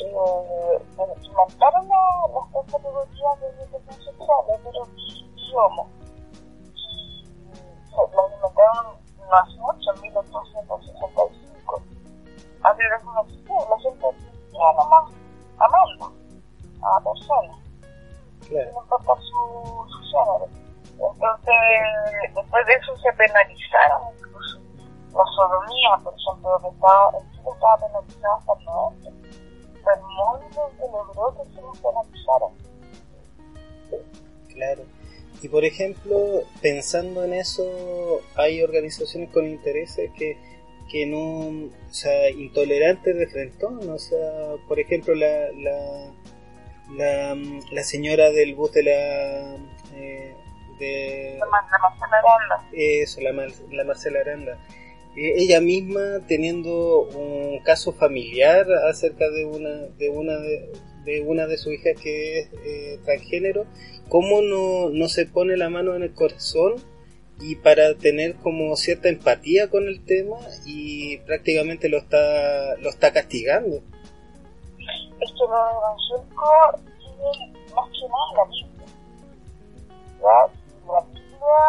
eh, 0.00 0.78
inventaron 1.24 1.88
la, 1.88 2.00
las 2.34 2.52
tres 2.52 2.72
categorías 2.72 3.40
de 3.40 3.46
orientación 3.46 4.04
sexual, 4.04 4.44
pero 4.64 4.82
y 4.96 5.54
homo. 5.54 5.88
Eso 22.70 22.96
se 22.96 23.12
penalizaron 23.12 24.02
incluso. 24.18 24.60
La 25.12 25.24
sodomía, 25.34 25.90
por 26.04 26.14
ejemplo, 26.14 26.58
que 26.62 26.68
estaba, 26.68 27.10
estaba 27.52 27.76
penalizada 27.78 28.36
hasta 28.36 28.52
el 28.58 28.64
90 28.64 29.28
el 29.94 30.00
mundo 30.02 30.70
que 30.76 30.86
logró 30.92 31.34
que 31.36 31.54
se 31.54 31.60
nos 31.60 31.78
penalizara. 31.78 32.46
Claro. 34.52 34.82
Y 35.40 35.48
por 35.48 35.64
ejemplo, 35.64 36.42
pensando 36.60 37.24
en 37.24 37.32
eso, 37.32 38.20
hay 38.34 38.62
organizaciones 38.62 39.30
con 39.30 39.46
intereses 39.46 40.10
que, 40.16 40.36
que 40.90 41.06
no, 41.06 41.70
o 41.70 41.92
sea, 41.94 42.30
intolerantes 42.30 43.16
de 43.16 43.26
frentón, 43.28 43.88
o 43.88 43.98
sea, 43.98 44.56
por 44.66 44.80
ejemplo, 44.80 45.14
la, 45.14 45.52
la, 45.52 46.12
la, 46.96 47.36
la 47.70 47.82
señora 47.82 48.30
del 48.30 48.54
bus 48.54 48.72
de 48.72 48.82
la... 48.82 49.56
Eh, 49.94 50.34
de, 50.78 51.36
La, 51.38 51.46
la 51.46 51.78
Marcela 51.78 52.16
Aranda. 52.18 52.68
eso, 52.72 53.20
la, 53.20 53.32
Mar- 53.32 53.48
la 53.70 53.84
Marcela 53.84 54.20
Aranda. 54.20 54.58
Eh, 55.16 55.32
ella 55.36 55.60
misma 55.60 56.20
teniendo 56.28 57.00
un 57.02 57.58
caso 57.64 57.92
familiar 57.92 58.66
acerca 58.88 59.28
de 59.30 59.44
una 59.44 59.70
de 59.98 60.10
una 60.10 60.36
de, 60.36 60.70
de 61.04 61.20
una 61.22 61.46
de 61.46 61.56
sus 61.58 61.72
hijas 61.72 62.00
que 62.00 62.38
es 62.40 62.50
eh, 62.64 63.00
transgénero, 63.04 63.66
cómo 64.08 64.42
no, 64.42 64.90
no 64.90 65.08
se 65.08 65.26
pone 65.26 65.56
la 65.56 65.70
mano 65.70 65.94
en 65.96 66.02
el 66.02 66.12
corazón 66.14 66.74
y 67.40 67.54
para 67.56 67.94
tener 67.94 68.34
como 68.36 68.74
cierta 68.76 69.08
empatía 69.08 69.68
con 69.70 69.86
el 69.88 70.04
tema 70.04 70.36
y 70.66 71.18
prácticamente 71.18 71.88
lo 71.88 71.98
está 71.98 72.76
lo 72.76 72.88
está 72.90 73.12
castigando. 73.12 73.76
Es 75.20 75.32
que 75.32 75.44
lo 75.48 75.56
evangélico 75.70 76.80
tiene 76.98 77.52
más 77.74 77.88
que 77.90 78.06
nada 78.08 78.34
la 78.36 78.44
Biblia. 78.50 78.86
¿Ya? 80.20 80.52
La 80.88 81.00
Biblia, 81.00 81.60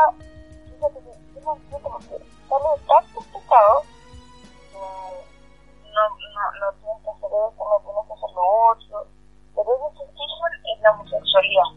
fíjate 0.65 0.99
que 0.99 1.12
yo 1.36 1.41
no 1.41 1.79
como 1.82 1.99
que 1.99 2.05
sale 2.08 2.69
pecados, 3.34 3.84
eh, 4.73 5.19
no, 5.84 6.03
no, 6.10 6.43
no 6.60 6.67
tienes 6.79 7.03
que 7.03 7.10
hacer 7.10 7.32
esto, 7.36 7.63
no 7.67 7.77
tienes 7.84 8.03
que 8.08 8.13
hacer 8.13 8.32
lo 8.34 8.45
otro, 8.71 9.08
pero 9.55 9.67
ellos 9.75 9.91
se 9.97 10.05
fijan 10.13 10.53
en 10.63 10.82
la 10.82 10.91
homosexualidad. 10.91 11.69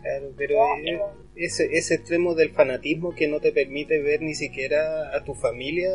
Claro, 0.00 0.26
pero 0.34 0.54
eh, 0.76 1.02
ese, 1.36 1.76
ese 1.76 1.96
extremo 1.96 2.34
del 2.34 2.52
fanatismo 2.52 3.14
que 3.14 3.28
no 3.28 3.38
te 3.40 3.52
permite 3.52 4.00
ver 4.00 4.22
ni 4.22 4.34
siquiera 4.34 5.14
a 5.14 5.22
tu 5.24 5.34
familia 5.34 5.90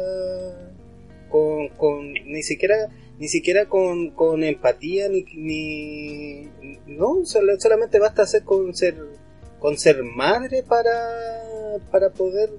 con, 1.30 1.70
con 1.70 2.14
ni 2.14 2.44
siquiera 2.44 2.76
ni 3.18 3.28
siquiera 3.28 3.68
con, 3.68 4.10
con 4.12 4.44
empatía 4.44 5.08
ni, 5.10 5.24
ni 5.36 6.50
no 6.88 7.24
solo- 7.26 7.60
solamente 7.60 8.00
basta 8.00 8.24
hacer 8.24 8.44
con 8.44 8.74
ser 8.76 8.96
con 9.60 9.78
ser 9.78 10.04
madre 10.04 10.64
para 10.64 10.92
para 11.92 12.10
poder 12.12 12.50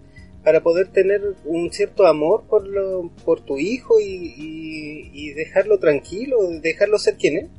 para 0.43 0.61
poder 0.63 0.89
tener 0.93 1.21
un 1.45 1.71
cierto 1.73 2.07
amor 2.07 2.45
por 2.49 2.67
lo, 2.67 3.11
por 3.25 3.41
tu 3.41 3.59
hijo 3.59 3.99
y, 4.01 4.05
y, 4.37 5.11
y 5.13 5.33
dejarlo 5.35 5.79
tranquilo 5.79 6.37
dejarlo 6.63 6.99
ser 6.99 7.17
quien 7.17 7.37
es 7.39 7.51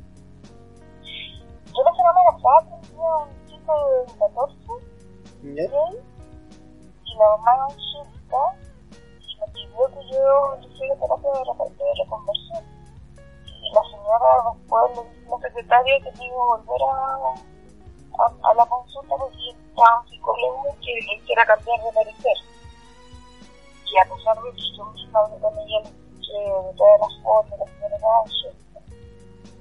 Yo 1.66 1.82
la 1.84 1.92
semana 1.94 2.20
pasada 2.32 2.80
tenía 2.82 3.16
un 3.22 3.46
chico 3.46 3.72
de 4.06 4.18
14 4.18 4.56
¿ya? 5.54 5.62
gay 5.70 6.00
y 7.04 7.14
la 7.18 7.36
mamá 7.36 7.52
evangélica 7.56 8.42
y 9.20 9.40
me 9.40 9.46
pidió 9.52 9.86
que 9.94 10.02
yo 10.12 10.68
hiciera 10.68 10.94
terapia 10.96 11.30
de 11.30 12.02
reconversión. 12.02 12.77
La 13.72 13.82
señora 13.84 14.52
después 14.52 14.96
le 14.96 15.20
dijo 15.20 15.36
a 15.36 15.40
la 15.40 15.48
secretaria 15.48 16.00
que 16.00 16.24
iba 16.24 16.42
a 16.42 16.56
volver 16.56 16.82
a, 16.82 17.34
a, 18.18 18.50
a 18.50 18.54
la 18.54 18.66
consulta 18.66 19.16
porque 19.16 19.50
estaba 19.50 20.00
un 20.00 20.08
psicólogo 20.08 20.76
que 20.80 20.92
le 20.92 21.14
hiciera 21.16 21.46
cambiar 21.46 21.80
de 21.82 21.92
parecer. 21.92 22.36
Y 23.86 23.98
a 23.98 24.04
pesar 24.04 24.42
de 24.42 24.52
que 24.52 24.76
yo 24.76 24.84
misma 24.86 25.20
hablé 25.20 25.38
con 25.40 25.58
ella, 25.58 25.80
le 25.80 25.88
expliqué 25.88 26.38
de 26.38 26.74
todas 26.76 27.00
las 27.00 27.22
formas, 27.22 27.58
la 27.58 27.66
señora 27.66 27.96
evangélica. 27.96 28.80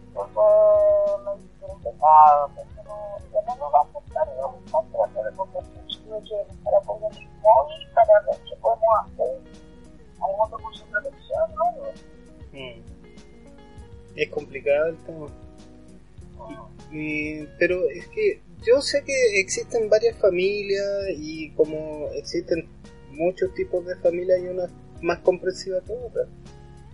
Entonces 0.08 1.26
me 1.26 1.36
dice 1.38 1.66
un 1.66 1.82
pecado, 1.82 2.50
que 2.56 2.84
no, 2.84 3.18
que 3.32 3.46
no 3.48 3.56
lo 3.56 3.72
va 3.72 3.80
a 3.80 3.84
aceptar, 3.84 4.28
y 4.28 4.42
vamos 4.42 4.74
a 4.74 4.92
tratar 4.92 5.24
de 5.32 5.38
convertir 5.38 5.88
tuve 6.08 6.24
que 6.24 6.36
buscar 6.50 6.76
apoyo 6.76 7.08
en 7.12 7.18
el 7.18 7.30
móvil 7.42 7.88
para 7.94 8.20
ver 8.22 8.40
qué 8.48 8.56
podemos 8.58 8.88
hacer. 9.04 9.42
Algún 10.22 10.52
recurso 10.52 10.86
de 10.86 10.92
protección, 10.92 11.56
¿no? 11.56 11.66
Mm. 12.54 12.97
Es 14.18 14.30
complicado 14.30 14.88
el 14.90 14.98
tema. 14.98 15.28
Y- 16.92 17.44
pero 17.60 17.90
es 17.90 18.08
que 18.08 18.42
yo 18.66 18.82
sé 18.82 19.04
que 19.04 19.40
existen 19.40 19.90
varias 19.90 20.18
familias 20.18 20.84
y 21.18 21.50
como 21.52 22.10
existen 22.16 22.68
muchos 23.12 23.54
tipos 23.56 23.86
de 23.86 23.96
familias 23.98 24.40
hay 24.40 24.48
unas 24.48 24.70
más 25.02 25.20
comprensivas 25.20 25.84
que 25.84 25.94
otras. 25.94 26.28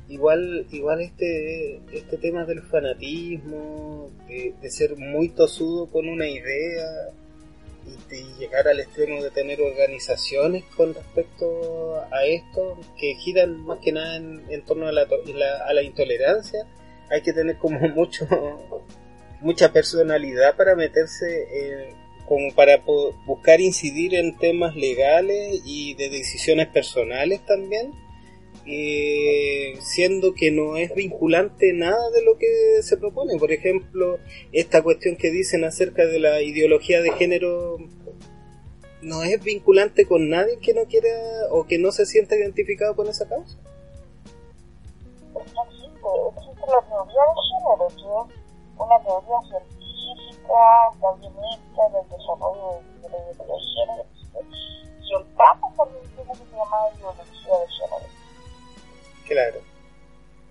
Igual, 0.10 0.68
igual 0.72 1.02
este, 1.02 1.80
este 1.94 2.18
tema 2.18 2.46
del 2.46 2.62
fanatismo, 2.62 4.12
de, 4.28 4.54
ser 4.70 4.98
muy 4.98 5.30
tosudo 5.30 5.88
con 5.88 6.08
una 6.10 6.28
idea 6.28 7.10
y 7.86 8.10
de 8.10 8.24
llegar 8.40 8.68
al 8.68 8.80
extremo 8.82 9.24
de 9.24 9.32
tener 9.32 9.62
organizaciones 9.62 10.64
con 10.76 10.94
respecto 10.94 11.96
a 12.12 12.26
esto 12.26 12.78
que 13.00 13.16
giran 13.16 13.62
más 13.66 13.80
que 13.80 13.92
nada 13.94 14.18
en, 14.18 14.42
en 14.50 14.64
torno 14.66 14.88
a 14.88 14.92
la- 14.92 15.08
a 15.68 15.74
la 15.74 15.82
intolerancia, 15.84 16.66
hay 17.14 17.22
que 17.22 17.34
tener 17.34 17.58
como 17.58 17.80
mucho 17.90 18.28
mucha 19.42 19.72
personalidad 19.74 20.56
para 20.56 20.76
meterse 20.76 21.26
en- 21.54 21.96
como 22.26 22.54
para 22.56 22.82
buscar 23.26 23.60
incidir 23.60 24.16
en 24.16 24.38
temas 24.38 24.76
legales 24.78 25.62
y 25.66 25.94
de 25.96 26.10
decisiones 26.10 26.68
personales 26.68 27.46
también. 27.46 27.92
Eh, 28.66 29.74
siendo 29.82 30.34
que 30.34 30.50
no 30.50 30.78
es 30.78 30.96
vinculante 30.96 31.74
nada 31.74 32.10
de 32.12 32.24
lo 32.24 32.38
que 32.38 32.82
se 32.82 32.96
propone. 32.96 33.38
Por 33.38 33.52
ejemplo 33.52 34.20
esta 34.54 34.82
cuestión 34.82 35.18
que 35.18 35.32
dicen 35.32 35.66
acerca 35.66 36.06
de 36.06 36.20
la 36.20 36.42
ideología 36.42 37.02
de 37.02 37.12
género 37.12 37.78
no 39.02 39.24
es 39.24 39.44
vinculante 39.44 40.06
con 40.06 40.30
nadie 40.30 40.60
que 40.62 40.74
no 40.74 40.86
quiera 40.86 41.10
o 41.52 41.66
que 41.68 41.78
no 41.78 41.92
se 41.92 42.06
sienta 42.06 42.38
identificado 42.38 42.96
con 42.96 43.10
esa 43.10 43.28
causa 43.28 43.58
Existe, 46.36 46.66
la 46.68 46.82
teoría 46.82 47.24
de 47.30 47.36
género, 47.48 47.88
que 47.88 47.96
es 47.96 48.80
una 48.80 49.00
teoría 49.04 49.40
científica, 49.48 50.60
proveniente 51.00 51.82
del 51.94 52.06
desarrollo 52.10 52.82
de 53.02 53.10
la 53.10 53.18
ideología 53.32 53.84
de 53.86 54.04
género, 54.04 54.50
y 55.02 55.14
el 55.16 55.24
Papa 55.36 55.68
también 55.78 56.04
tiene 56.16 56.32
que 56.32 56.38
se 56.38 56.52
llama 56.52 56.78
ideología 56.98 57.54
de 57.60 57.68
género. 57.68 58.08
Claro. 59.28 59.60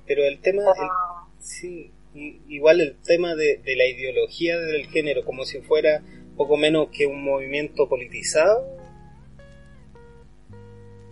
Pero 0.07 0.23
el 0.25 0.41
tema, 0.41 0.62
Pero, 0.73 0.85
el- 0.85 1.43
sí, 1.45 1.93
igual 2.49 2.81
el 2.81 3.01
tema 3.03 3.35
de, 3.35 3.59
de 3.59 3.77
la 3.77 3.87
ideología 3.87 4.59
del 4.59 4.87
género, 4.88 5.25
como 5.25 5.45
si 5.45 5.61
fuera 5.61 6.03
poco 6.37 6.57
menos 6.57 6.88
que 6.88 7.07
un 7.07 7.23
movimiento 7.25 7.88
politizado. 7.88 8.67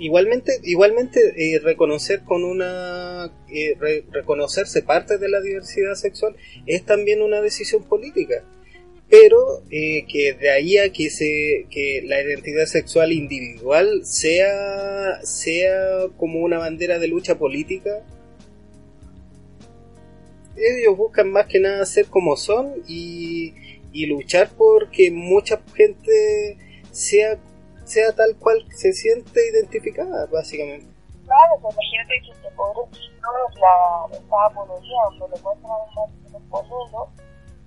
Igualmente, 0.00 0.52
igualmente 0.64 1.20
eh, 1.36 1.58
reconocer 1.58 2.22
con 2.24 2.42
una 2.42 3.30
eh, 3.52 3.74
re- 3.78 4.02
reconocerse 4.10 4.82
parte 4.82 5.18
de 5.18 5.28
la 5.28 5.42
diversidad 5.42 5.94
sexual 5.94 6.34
es 6.64 6.86
también 6.86 7.20
una 7.20 7.42
decisión 7.42 7.84
política, 7.84 8.42
pero 9.10 9.62
eh, 9.70 10.06
que 10.10 10.32
de 10.32 10.48
ahí 10.48 10.78
a 10.78 10.90
que 10.90 11.10
se 11.10 11.66
que 11.70 12.00
la 12.06 12.22
identidad 12.22 12.64
sexual 12.64 13.12
individual 13.12 14.00
sea 14.06 15.20
sea 15.22 16.06
como 16.16 16.40
una 16.40 16.56
bandera 16.56 16.98
de 16.98 17.08
lucha 17.08 17.36
política 17.38 18.02
ellos 20.56 20.96
buscan 20.96 21.30
más 21.30 21.46
que 21.46 21.60
nada 21.60 21.84
ser 21.84 22.06
como 22.06 22.36
son 22.36 22.72
y, 22.88 23.52
y 23.92 24.06
luchar 24.06 24.50
porque 24.56 25.10
mucha 25.10 25.60
gente 25.74 26.56
sea 26.90 27.38
sea 27.90 28.12
tal 28.14 28.36
cual 28.38 28.64
se 28.70 28.92
siente 28.92 29.40
identificada 29.50 30.26
básicamente 30.26 31.00
Claro, 31.30 31.62
pues 31.62 31.74
imagínate 31.74 32.20
que 32.26 32.32
este 32.32 32.50
pobre 32.56 32.90
chico 32.90 33.30
la, 33.60 34.18
estaba 34.18 34.50
pololeando, 34.50 35.18
donde 35.20 35.36
le 35.36 35.42
muestran 35.44 35.70
a 35.70 35.76
un 36.02 36.34
un 36.34 36.48
pololo, 36.50 37.08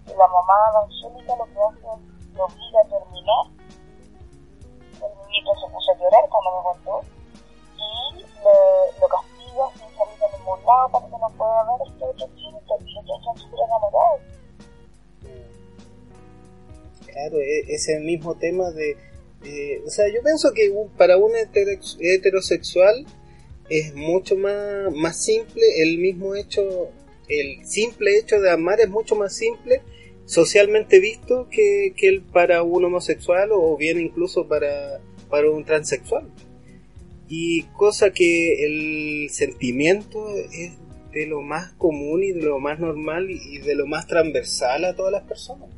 y 0.05 0.09
la 0.09 0.27
mamá 0.27 0.53
evangélica 0.71 1.31
lo 1.37 1.45
que 1.45 1.59
hace 1.63 1.79
es 1.79 2.35
lo 2.35 2.43
obliga 2.43 2.79
a 2.83 2.89
terminar. 2.91 3.45
El 4.99 5.11
niñito 5.15 5.51
se 5.55 5.71
puso 5.71 5.91
a 5.91 5.95
llorar 5.95 6.27
cuando 6.27 6.49
me 6.51 6.63
contó, 6.67 7.07
y 7.79 8.19
le, 8.19 8.99
lo 8.99 9.07
castiga 9.07 9.63
sin 9.79 9.89
salir 9.95 10.19
a 10.19 10.37
ningún 10.37 10.59
lado 10.65 10.89
para 10.91 11.05
que 11.05 11.17
no 11.23 11.29
pueda 11.37 11.63
ver 11.63 11.87
este 11.87 12.03
otro 12.03 12.27
chico, 12.35 12.77
y 12.83 12.99
ellos 12.99 13.19
están 13.19 13.37
súper 13.37 13.59
enamorados. 13.63 14.21
Claro, 17.07 17.37
e- 17.39 17.65
ese 17.69 17.99
mismo 17.99 18.35
tema 18.35 18.71
de... 18.71 19.12
eh, 19.45 19.81
o 19.85 19.89
sea, 19.89 20.05
yo 20.07 20.21
pienso 20.23 20.53
que 20.53 20.73
para 20.97 21.17
un 21.17 21.31
heterosexual 21.35 23.05
es 23.69 23.93
mucho 23.95 24.35
más, 24.35 24.93
más 24.93 25.23
simple 25.23 25.61
el 25.81 25.97
mismo 25.97 26.35
hecho, 26.35 26.89
el 27.27 27.65
simple 27.65 28.17
hecho 28.17 28.39
de 28.39 28.51
amar 28.51 28.79
es 28.81 28.89
mucho 28.89 29.15
más 29.15 29.35
simple 29.35 29.81
socialmente 30.25 30.99
visto 30.99 31.47
que, 31.49 31.93
que 31.95 32.07
el 32.07 32.21
para 32.21 32.63
un 32.63 32.85
homosexual 32.85 33.49
o 33.51 33.75
bien 33.77 33.99
incluso 33.99 34.47
para, 34.47 34.99
para 35.29 35.49
un 35.49 35.65
transexual. 35.65 36.29
Y 37.27 37.63
cosa 37.77 38.11
que 38.11 38.65
el 38.65 39.29
sentimiento 39.29 40.27
es 40.51 40.73
de 41.11 41.27
lo 41.27 41.41
más 41.41 41.73
común 41.73 42.23
y 42.23 42.31
de 42.31 42.41
lo 42.41 42.59
más 42.59 42.79
normal 42.79 43.29
y 43.29 43.59
de 43.59 43.75
lo 43.75 43.85
más 43.85 44.07
transversal 44.07 44.85
a 44.85 44.95
todas 44.95 45.11
las 45.11 45.23
personas. 45.23 45.69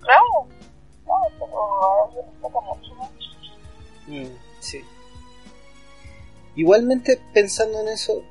Claro, 0.00 0.48
Mm, 4.06 4.36
sí. 4.60 4.84
Igualmente 6.56 7.20
pensando 7.32 7.80
en 7.80 7.88
eso, 7.88 8.22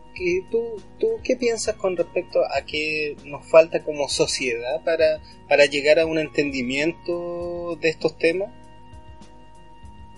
tú, 0.49 0.81
¿tú 0.99 1.07
qué 1.23 1.35
piensas 1.35 1.75
con 1.75 1.95
respecto 1.95 2.39
a 2.41 2.61
que 2.65 3.15
nos 3.25 3.49
falta 3.49 3.83
como 3.83 4.07
sociedad 4.09 4.83
para, 4.83 5.21
para 5.47 5.65
llegar 5.65 5.99
a 5.99 6.05
un 6.05 6.17
entendimiento 6.19 7.75
de 7.77 7.89
estos 7.89 8.17
temas? 8.17 8.49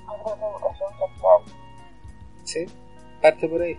Educación 0.08 0.90
sexual. 1.00 1.44
¿Sí? 2.44 2.66
Parte 3.22 3.48
por 3.48 3.62
ahí. 3.62 3.78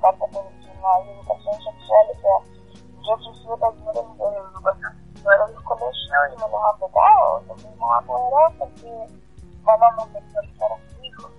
tanto 0.00 0.26
por 0.26 0.44
hay 0.44 1.10
educación 1.10 1.54
sexual, 1.54 2.06
o 2.10 2.20
sea, 2.20 2.36
yo 3.02 3.16
tener 3.56 3.94
eh, 3.94 4.42
educación 4.52 4.92
sexual 5.14 5.54
y 6.32 6.36
me 6.36 6.40
los 6.40 6.80
vetado, 6.80 7.42
los 7.48 7.56
mismos 7.56 7.90
apoderados 8.02 8.54
porque 8.58 8.88
vamos 9.64 10.08
a 10.08 10.12
sexualizar 10.12 10.72
a 10.72 10.90
sus 10.90 11.04
hijos. 11.04 11.30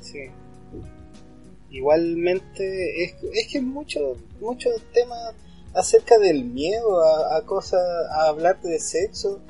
Sí. 0.00 0.30
Igualmente, 1.70 3.04
es, 3.04 3.16
es 3.32 3.52
que 3.52 3.60
mucho, 3.60 4.16
mucho 4.40 4.70
tema 4.92 5.16
acerca 5.74 6.18
del 6.18 6.44
miedo 6.44 7.02
a, 7.02 7.36
a 7.36 7.42
cosas, 7.42 7.80
a 8.12 8.28
hablar 8.28 8.60
de 8.60 8.78
sexo, 8.78 9.40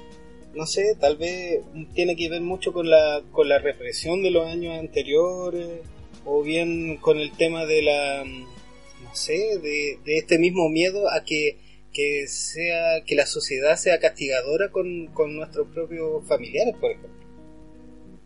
no 0.55 0.67
sé, 0.67 0.95
tal 0.99 1.17
vez 1.17 1.63
tiene 1.95 2.17
que 2.17 2.29
ver 2.29 2.41
mucho 2.41 2.73
con 2.73 2.89
la, 2.89 3.23
con 3.33 3.49
la 3.49 3.59
represión 3.59 4.23
de 4.23 4.31
los 4.31 4.47
años 4.47 4.79
anteriores, 4.79 5.81
o 6.25 6.43
bien 6.43 6.97
con 6.99 7.19
el 7.19 7.33
tema 7.33 7.67
de 7.67 7.83
la, 7.83 8.25
no 8.25 9.15
sé, 9.15 9.59
de, 9.59 9.99
de 10.05 10.19
este 10.19 10.39
mismo 10.39 10.69
miedo 10.69 11.11
a 11.11 11.25
que, 11.25 11.59
que 11.95 12.27
sea, 12.27 13.05
que 13.07 13.15
la 13.15 13.25
sociedad 13.25 13.77
sea 13.77 14.01
castigadora 14.01 14.71
con, 14.71 15.07
con 15.15 15.37
nuestros 15.37 15.69
propios 15.69 16.27
familiares, 16.27 16.75
por 16.81 16.91
ejemplo. 16.91 17.25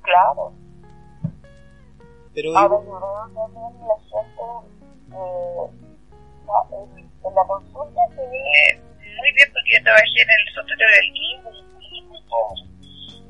Claro. 0.02 0.52
Pero 2.34 2.56
Ahora 2.56 2.80
yo 2.86 2.98
la 3.86 3.96
gente, 4.08 4.42
eh, 5.12 5.68
en, 7.24 7.34
la 7.34 7.44
consulta 7.46 8.00
se 8.14 8.22
ve 8.22 8.88
muy 9.18 9.32
bien 9.34 9.48
porque 9.52 9.72
yo 9.76 9.82
trabajé 9.84 10.22
en 10.22 10.30
el 10.32 10.44
del 10.78 11.08
GIM 11.12 11.40
y 11.92 12.02
muy 12.02 12.22
pobre. 12.22 12.62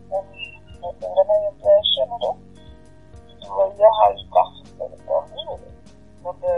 En 0.08 0.84
el 0.84 0.94
programa 0.98 1.32
de 1.34 1.40
identidad 1.42 1.74
de 1.74 1.84
género, 1.98 2.30
y 3.26 3.34
tú 3.40 3.48
veías 3.58 3.96
ahí 4.06 4.22
casos 4.30 4.68
de 4.78 4.84
horribles, 5.08 5.72
donde 6.22 6.50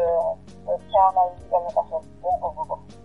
se 0.44 0.70
echaban 0.76 1.16
a 1.16 1.22
vivir 1.32 1.48
en 1.54 1.64
la 1.64 1.72
casa 1.72 1.96
de 1.96 2.06
poco, 2.20 2.54
poco. 2.54 2.99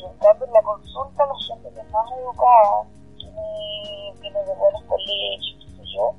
Y 0.00 0.04
en 0.06 0.16
cambio 0.18 0.46
en 0.46 0.52
la 0.52 0.62
consulta 0.62 1.26
la 1.26 1.34
gente 1.46 1.74
que 1.74 1.80
es 1.80 1.90
más 1.92 2.10
educada, 2.12 2.86
tiene, 3.18 4.14
tiene 4.20 4.44
de 4.44 4.54
buenos 4.54 4.82
colegios, 4.84 5.58
qué 5.60 5.76
sé 5.76 5.82
yo, 5.94 6.14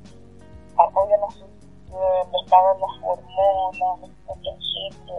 apoyan 0.76 1.24
a 1.24 1.30
sus 1.30 1.52
les 1.92 2.50
pagan 2.50 2.80
las 2.80 2.94
hormonas, 3.02 4.00
les 4.00 4.16
compran 4.24 4.58
gente. 4.60 5.16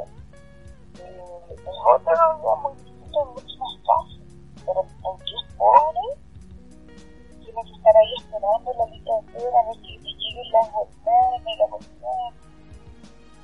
Eh, 0.99 1.53
es 1.53 1.77
otra 1.85 2.35
vida 2.35 2.55
muy 2.63 2.73
distinta 2.73 3.19
en 3.21 3.27
muchos 3.29 3.57
más 3.59 3.75
casos. 3.85 4.21
Pero 4.65 4.81
el 4.81 4.87
que 5.23 5.35
es 5.35 5.55
pobre 5.57 6.05
tiene 7.43 7.61
que 7.63 7.73
estar 7.77 7.95
ahí 7.95 8.13
esperando 8.17 8.73
la 8.73 8.85
lista 8.85 9.11
de 9.13 9.19
espera 9.19 9.59
a 9.59 9.65
ver 9.67 9.81
que 9.81 9.91
le 9.91 10.11
lleguen 10.17 10.51
las 10.51 10.69
hormonas 10.73 11.41
y 11.45 11.57
la 11.57 11.67
cuestión. 11.67 12.31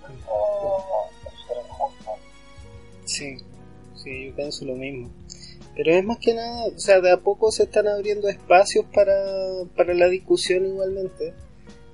Eh, 0.09 0.79
es 1.27 1.67
injusto. 1.67 2.11
Sí, 3.05 3.37
sí, 4.03 4.25
yo 4.27 4.35
pienso 4.35 4.65
lo 4.65 4.75
mismo. 4.75 5.09
Pero 5.75 5.93
es 5.95 6.03
más 6.03 6.17
que 6.19 6.33
nada, 6.33 6.65
o 6.65 6.79
sea, 6.79 6.99
de 6.99 7.11
a 7.11 7.17
poco 7.17 7.51
se 7.51 7.63
están 7.63 7.87
abriendo 7.87 8.27
espacios 8.27 8.85
para, 8.93 9.13
para 9.75 9.93
la 9.93 10.09
discusión 10.09 10.65
igualmente. 10.65 11.33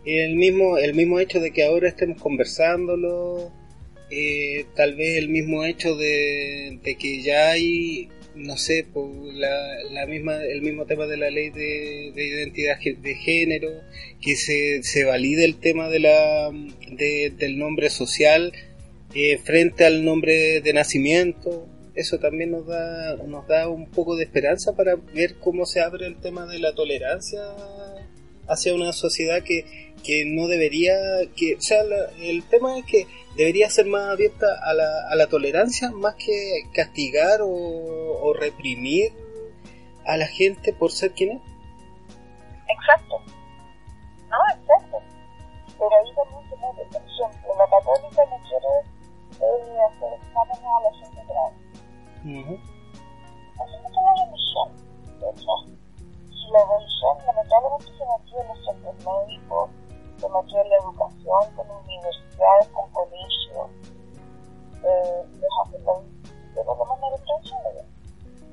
El 0.06 0.36
mismo, 0.36 0.78
el 0.78 0.94
mismo 0.94 1.20
hecho 1.20 1.40
de 1.40 1.52
que 1.52 1.64
ahora 1.64 1.88
estemos 1.90 2.20
conversándolo, 2.22 3.52
eh, 4.12 4.66
tal 4.76 4.96
vez 4.96 5.18
el 5.18 5.30
mismo 5.30 5.66
hecho 5.66 5.96
de, 5.96 6.80
de 6.84 6.96
que 6.96 7.22
ya 7.22 7.50
hay, 7.52 8.10
no 8.36 8.58
sé, 8.58 8.86
por 8.92 9.08
la, 9.34 9.84
la 9.92 10.06
misma, 10.06 10.44
el 10.44 10.62
mismo 10.62 10.86
tema 10.86 11.06
de 11.08 11.18
la 11.18 11.30
ley 11.30 11.50
de, 11.50 12.12
de 12.16 12.28
identidad 12.28 12.78
de 12.80 13.16
género, 13.16 13.70
que 14.22 14.36
se, 14.36 14.82
se 14.84 15.04
valide 15.06 15.44
el 15.46 15.58
tema 15.58 15.90
de 15.90 16.00
la, 16.00 16.52
de- 16.92 17.34
del 17.38 17.58
nombre 17.60 17.90
social 17.90 18.52
eh, 19.14 19.38
frente 19.44 19.86
al 19.86 20.04
nombre 20.06 20.62
de 20.62 20.74
nacimiento. 20.74 21.68
Eso 21.96 22.20
también 22.20 22.52
nos 22.52 22.68
da, 22.68 23.16
nos 23.26 23.48
da 23.48 23.70
un 23.70 23.90
poco 23.90 24.16
de 24.18 24.24
esperanza 24.26 24.74
para 24.76 24.96
ver 24.96 25.40
cómo 25.40 25.66
se 25.66 25.82
abre 25.82 26.06
el 26.08 26.18
tema 26.20 26.46
de 26.46 26.60
la 26.60 26.74
tolerancia 26.76 27.42
hacia 28.48 28.76
una 28.76 28.92
sociedad 28.94 29.42
que, 29.44 29.94
que 30.04 30.26
no 30.28 30.48
debería, 30.48 30.94
que, 31.36 31.56
o 31.56 31.62
sea, 31.62 31.84
la- 31.84 32.12
el 32.20 32.44
tema 32.44 32.78
es 32.78 32.86
que 32.86 33.08
debería 33.38 33.70
ser 33.70 33.86
más 33.88 34.10
abierta 34.12 34.46
a 34.64 34.74
la, 34.74 35.10
a 35.10 35.16
la 35.16 35.28
tolerancia 35.28 35.90
más 35.92 36.16
que 36.16 36.64
castigar 36.74 37.42
o, 37.42 37.48
o 37.50 38.34
reprimir 38.34 39.14
a 40.06 40.18
la 40.18 40.28
gente 40.28 40.74
por 40.74 40.92
ser 40.92 41.12
quien 41.14 41.32
es. 41.32 41.42
Exacto. 42.68 43.20
No, 44.30 44.38
exacto. 44.54 44.98
Pero 45.78 45.90
ahí 45.90 46.12
también 46.16 46.44
mete, 46.50 46.90
por 46.92 47.02
ejemplo, 47.02 47.56
la 47.58 47.68
católica 47.72 48.22
no 48.30 48.38
quiere 48.44 48.74
eh, 49.42 49.78
hacer 49.90 50.10
exámenes 50.22 50.60
a 50.60 50.82
la 50.84 50.92
gente 51.00 51.22
trans. 52.26 52.46
Ujú. 52.46 52.60
Así 53.62 53.76
que 53.84 54.02
la 54.02 54.14
religión, 54.26 54.70
de 55.20 55.30
hecho, 55.30 55.52
y 56.30 56.52
la 56.52 56.66
religión 56.66 57.18
lamentablemente 57.26 57.86
se 57.86 58.06
metió 58.06 58.42
en 58.42 58.48
los 58.48 58.66
centros 58.66 58.96
médicos, 59.06 59.70
se 60.18 60.30
metió 60.30 60.62
en 60.62 60.70
la 60.70 60.76
educación, 60.78 61.56
con 61.56 61.72
universidades, 61.72 62.68
con 62.70 62.90
colegios, 62.92 63.70
eh, 64.84 65.26
la 65.40 65.94
de 66.56 66.64
la 66.64 66.74
manera 66.74 67.18
transgénero. 67.26 67.86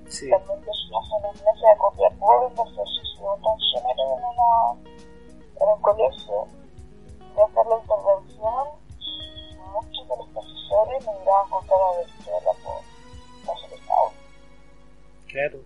Sí. 0.09 0.31
También 0.31 0.61
les 0.61 0.69
hacen 0.69 1.19
una 1.19 1.29
iglesia 1.31 1.69
de 1.69 1.77
copia 1.79 2.11
por 2.19 2.43
los 2.43 2.69
socios 2.75 3.13
sido 3.17 3.37
tan 3.37 3.59
género 3.59 4.03
en, 4.03 4.25
una, 4.25 4.51
en 5.61 5.69
un 5.69 5.83
colegio 5.83 6.47
de 7.35 7.43
hacer 7.43 7.67
la 7.67 7.79
intervención 7.79 8.83
muchos 9.73 10.09
de 10.09 10.17
los 10.17 10.29
profesores 10.29 11.07
me 11.07 11.19
miraban 11.19 11.49
con 11.49 11.67
cara 11.67 11.85
de 11.97 12.05
por 12.25 12.43
la 12.45 12.55
Claro. 15.33 15.65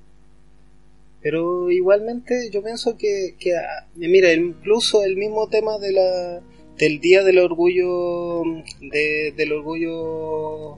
Pero 1.20 1.70
igualmente 1.70 2.50
yo 2.52 2.62
pienso 2.62 2.96
que, 2.96 3.34
que 3.38 3.56
ah, 3.56 3.86
mira, 3.96 4.32
incluso 4.32 5.02
el 5.02 5.16
mismo 5.16 5.48
tema 5.48 5.78
de 5.78 5.92
la 5.92 6.42
del 6.78 7.00
día 7.00 7.24
del 7.24 7.38
orgullo 7.38 8.42
de, 8.80 9.32
del 9.34 9.52
orgullo 9.52 10.76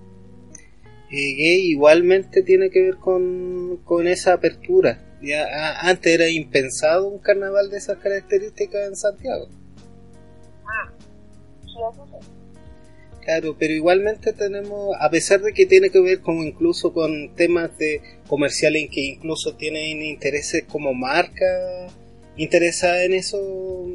eh, 1.11 1.34
gay 1.36 1.70
igualmente 1.70 2.43
tiene 2.43 2.70
que 2.70 2.82
ver 2.82 2.97
con, 2.97 3.78
con 3.84 4.07
esa 4.07 4.34
apertura. 4.34 5.05
Ya, 5.20 5.80
antes 5.80 6.12
era 6.12 6.28
impensado 6.28 7.09
un 7.09 7.18
carnaval 7.18 7.70
de 7.70 7.78
esas 7.78 7.99
características 7.99 8.89
en 8.89 8.97
Santiago. 8.97 9.49
Ah, 10.64 10.93
Claro, 13.29 13.57
pero 13.59 13.74
igualmente 13.74 14.33
tenemos, 14.33 14.97
a 14.99 15.11
pesar 15.11 15.43
de 15.43 15.53
que 15.53 15.66
tiene 15.66 15.91
que 15.91 16.01
ver 16.01 16.22
como 16.22 16.45
incluso 16.45 16.95
con 16.95 17.35
temas 17.35 17.76
de 17.76 18.01
comerciales 18.26 18.89
que 18.91 19.03
incluso 19.03 19.55
tienen 19.55 20.01
intereses 20.01 20.64
como 20.64 20.95
marca 20.95 21.45
interesada 22.39 23.05
en 23.05 23.12
eso, 23.12 23.87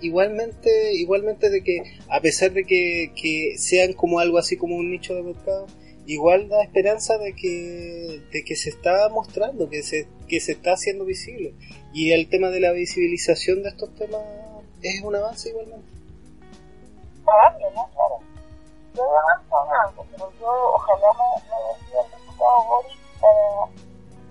igualmente, 0.00 0.92
igualmente 0.94 1.50
de 1.50 1.62
que 1.62 1.82
a 2.08 2.20
pesar 2.20 2.50
de 2.50 2.64
que, 2.64 3.12
que 3.14 3.54
sean 3.58 3.92
como 3.92 4.18
algo 4.18 4.38
así 4.38 4.56
como 4.56 4.74
un 4.74 4.90
nicho 4.90 5.14
de 5.14 5.22
mercado, 5.22 5.68
igual 6.08 6.48
da 6.48 6.60
esperanza 6.64 7.16
de 7.16 7.34
que, 7.34 8.22
de 8.32 8.42
que 8.42 8.56
se 8.56 8.70
está 8.70 9.08
mostrando, 9.08 9.70
que 9.70 9.84
se, 9.84 10.08
que 10.26 10.40
se 10.40 10.50
está 10.50 10.72
haciendo 10.72 11.04
visible. 11.04 11.54
Y 11.94 12.10
el 12.10 12.28
tema 12.28 12.48
de 12.48 12.58
la 12.58 12.72
visibilización 12.72 13.62
de 13.62 13.68
estos 13.68 13.94
temas 13.94 14.20
es 14.82 15.00
un 15.04 15.14
avance 15.14 15.50
igualmente. 15.50 15.86
Claro, 17.22 17.70
¿no? 17.72 17.88
Claro. 17.94 18.27
Yo 18.98 19.04
avanzo 19.16 19.56
algo, 19.86 20.04
pero 20.10 20.28
yo 20.40 20.50
ojalá 20.74 21.06
me, 21.12 21.28
me 21.46 21.56
decía 21.70 22.00
el 22.02 22.20
diputado 22.20 22.64
Boris 22.66 22.98
para 23.20 23.70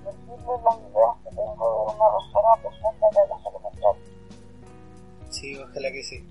decirle 0.03 0.53
las 0.61 0.78
ideas 0.78 1.15
que 1.24 1.30
tengo 1.30 1.86
de 1.88 1.95
una 1.95 2.07
persona 2.11 2.51
presente 2.61 3.05
de 3.13 3.28
la 3.30 3.59
mental. 3.63 3.95
Sí, 5.30 5.57
ojalá 5.57 5.91
que 5.93 6.03
sí. 6.03 6.28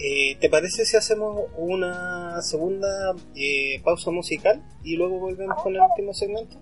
Eh, 0.00 0.36
¿Te 0.40 0.50
parece 0.50 0.84
si 0.84 0.96
hacemos 0.96 1.44
una 1.56 2.42
segunda 2.42 3.14
eh, 3.36 3.80
pausa 3.84 4.10
musical 4.10 4.60
y 4.82 4.96
luego 4.96 5.20
volvemos 5.20 5.62
con 5.62 5.72
el 5.76 5.82
último 5.82 6.14
segmento? 6.14 6.58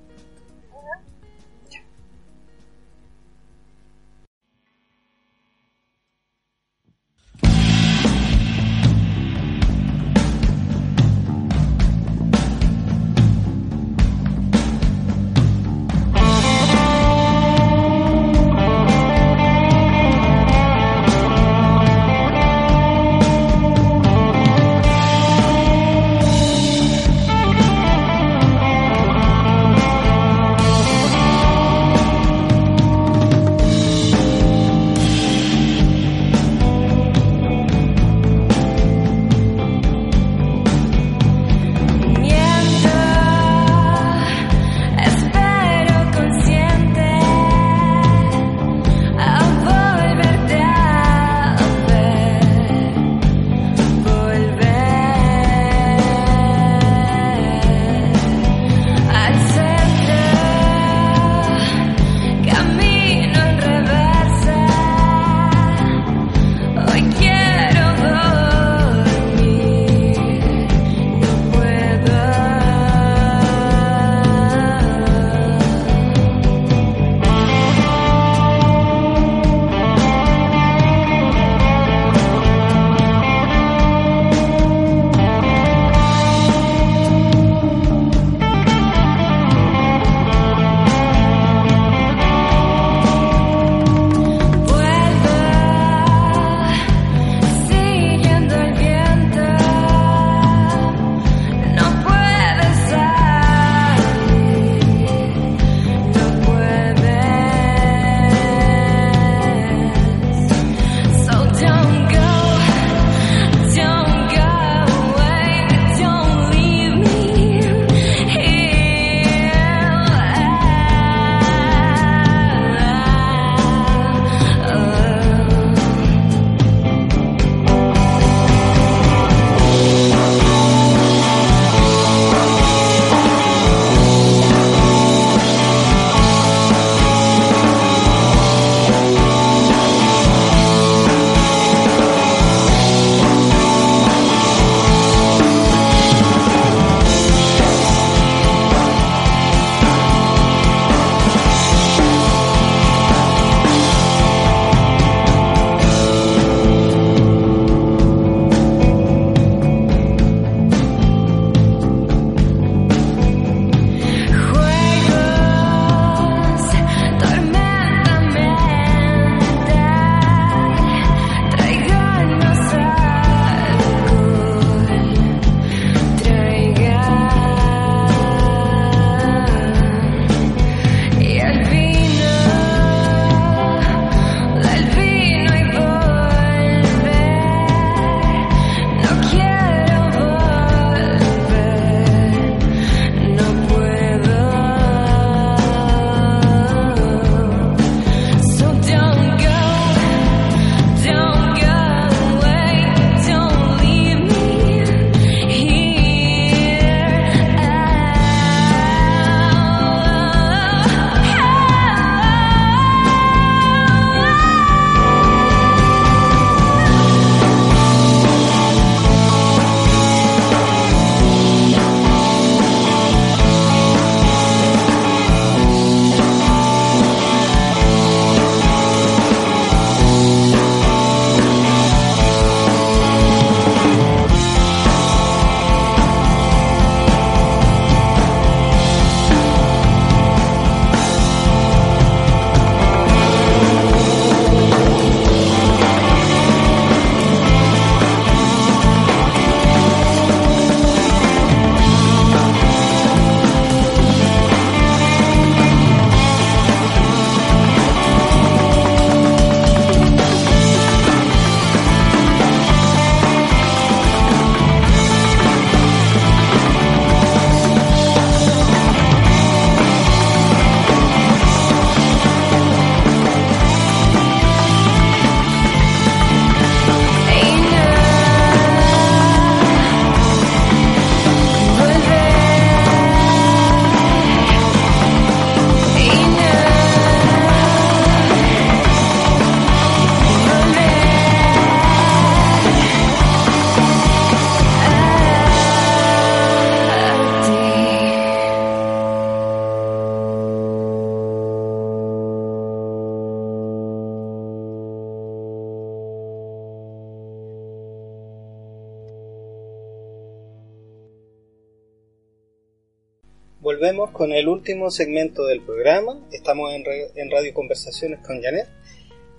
Volvemos 313.85 314.13
con 314.13 314.33
el 314.33 314.49
último 314.49 314.91
segmento 314.91 315.45
del 315.45 315.61
programa. 315.61 316.19
Estamos 316.33 316.73
en, 316.73 316.85
en 317.17 317.31
Radio 317.31 317.53
Conversaciones 317.53 318.19
con 318.21 318.41
Janet. 318.43 318.67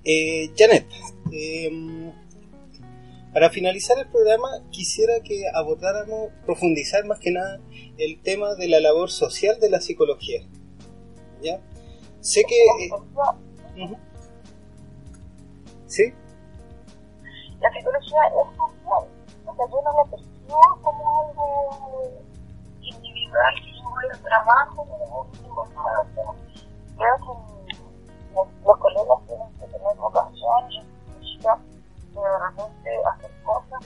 Eh, 0.04 0.52
Janet, 0.56 0.86
em, 1.32 2.14
para 3.34 3.50
finalizar 3.50 3.98
el 3.98 4.08
programa 4.08 4.48
quisiera 4.70 5.14
que 5.24 5.46
abordáramos, 5.52 6.30
profundizar 6.46 7.06
más 7.06 7.18
que 7.20 7.32
nada 7.32 7.60
el 7.98 8.22
tema 8.22 8.54
de 8.54 8.68
la 8.68 8.80
labor 8.80 9.10
social 9.10 9.60
de 9.60 9.68
la 9.72 9.82
psicología. 9.82 10.42
¿Ya? 11.42 11.60
Sé 12.20 12.44
que... 12.48 12.56
Eh, 12.86 13.98
¿Sí? 15.88 16.14
La 17.62 17.74
psicología 17.74 18.20
es 18.28 18.58
social. 18.58 19.10
O 19.44 19.56
sea, 19.56 19.66
yo 19.72 19.82
no 19.82 20.04
la 20.04 20.12
percibo 20.12 20.60
como 20.84 21.20
algo 21.20 22.12
individual 22.84 23.75
el 24.04 24.22
trabajo, 24.22 24.86
que 24.86 24.92
los 28.66 28.78
colegas 28.78 29.20
tienen 29.28 29.52
que 29.54 29.66
tener 29.68 29.98
de 32.84 33.04
hacer 33.06 33.32
cosas 33.44 33.86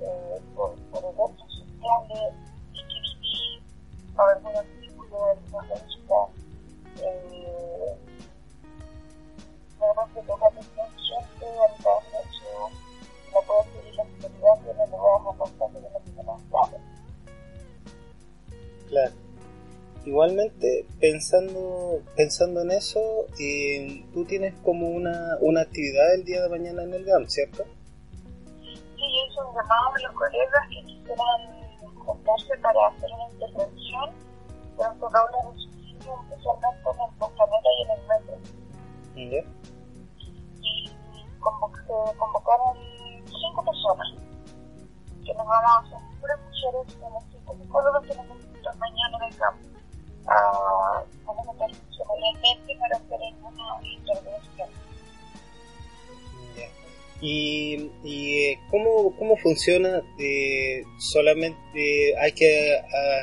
eh, 0.00 0.40
por, 0.54 0.74
por 0.90 1.04
el 1.04 1.14
hecho 1.14 1.46
social 1.48 2.08
de 2.08 2.34
escribir 2.74 3.62
o 4.16 4.22
algún 4.22 4.56
artículo 4.56 5.24
de 5.24 5.30
alguna 5.32 5.62
revista. 5.62 6.28
Eh, 6.98 7.96
de 9.78 9.86
le 14.74 14.86
Claro. 18.88 19.12
Igualmente, 20.04 20.86
pensando, 21.00 22.00
pensando 22.16 22.60
en 22.62 22.70
eso, 22.70 23.00
eh, 23.40 24.06
tú 24.14 24.24
tienes 24.24 24.54
como 24.62 24.88
una, 24.88 25.36
una 25.40 25.62
actividad 25.62 26.14
el 26.14 26.24
día 26.24 26.42
de 26.42 26.48
mañana 26.48 26.84
en 26.84 26.94
el 26.94 27.04
GAM, 27.04 27.26
¿cierto? 27.26 27.64
Sí, 28.62 28.74
yo 28.96 29.04
hice 29.04 29.40
un 29.40 29.54
llamado 29.56 29.88
a 29.88 30.00
los 30.00 30.12
colegas 30.12 30.68
que 30.70 30.86
quisieran 30.86 31.94
juntarse 31.96 32.56
para 32.62 32.86
hacer 32.86 33.10
una 33.12 33.32
intervención 33.32 34.10
dentro 34.78 35.08
de 35.08 35.18
una 35.40 35.58
suicidio, 35.58 36.14
especialmente 36.22 36.90
en 36.94 37.00
el 37.00 37.18
Costanera 37.18 37.70
y 37.76 37.82
en 37.82 37.90
el 37.90 38.00
metro. 38.06 38.36
¿Ya? 39.16 39.42
Y 40.62 40.86
se 40.86 41.40
convocaron 41.40 42.76
cinco 43.26 43.64
personas 43.64 44.08
que 45.24 45.34
nos 45.34 45.46
vamos 45.46 45.64
a 45.64 45.96
hacer 45.96 46.20
puras 46.20 46.38
mujeres, 46.42 46.94
tenemos 46.94 47.24
cinco 47.32 47.56
psicólogos, 47.60 48.06
tenemos 48.06 48.38
mañana 48.74 49.26
el 49.28 49.36
campo. 49.36 49.66
Uh, 50.26 51.04
vamos 51.24 51.48
a 51.48 51.52
estar 51.52 51.70
semanalmente 51.96 52.76
para 52.80 52.96
hacer 52.96 53.20
una 53.42 53.66
intervención. 53.82 54.68
¿Y, 57.20 57.90
y 58.04 58.56
¿cómo, 58.70 59.16
cómo 59.16 59.36
funciona? 59.38 60.02
Eh, 60.18 60.84
¿Solamente 60.98 62.14
hay 62.18 62.32
que 62.32 62.78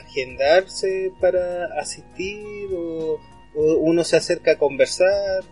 agendarse 0.07 1.11
para 1.21 1.65
asistir 1.79 2.73
o, 2.73 3.19
o 3.55 3.77
uno 3.81 4.03
se 4.03 4.17
acerca 4.17 4.53
a 4.53 4.57
conversar? 4.57 5.43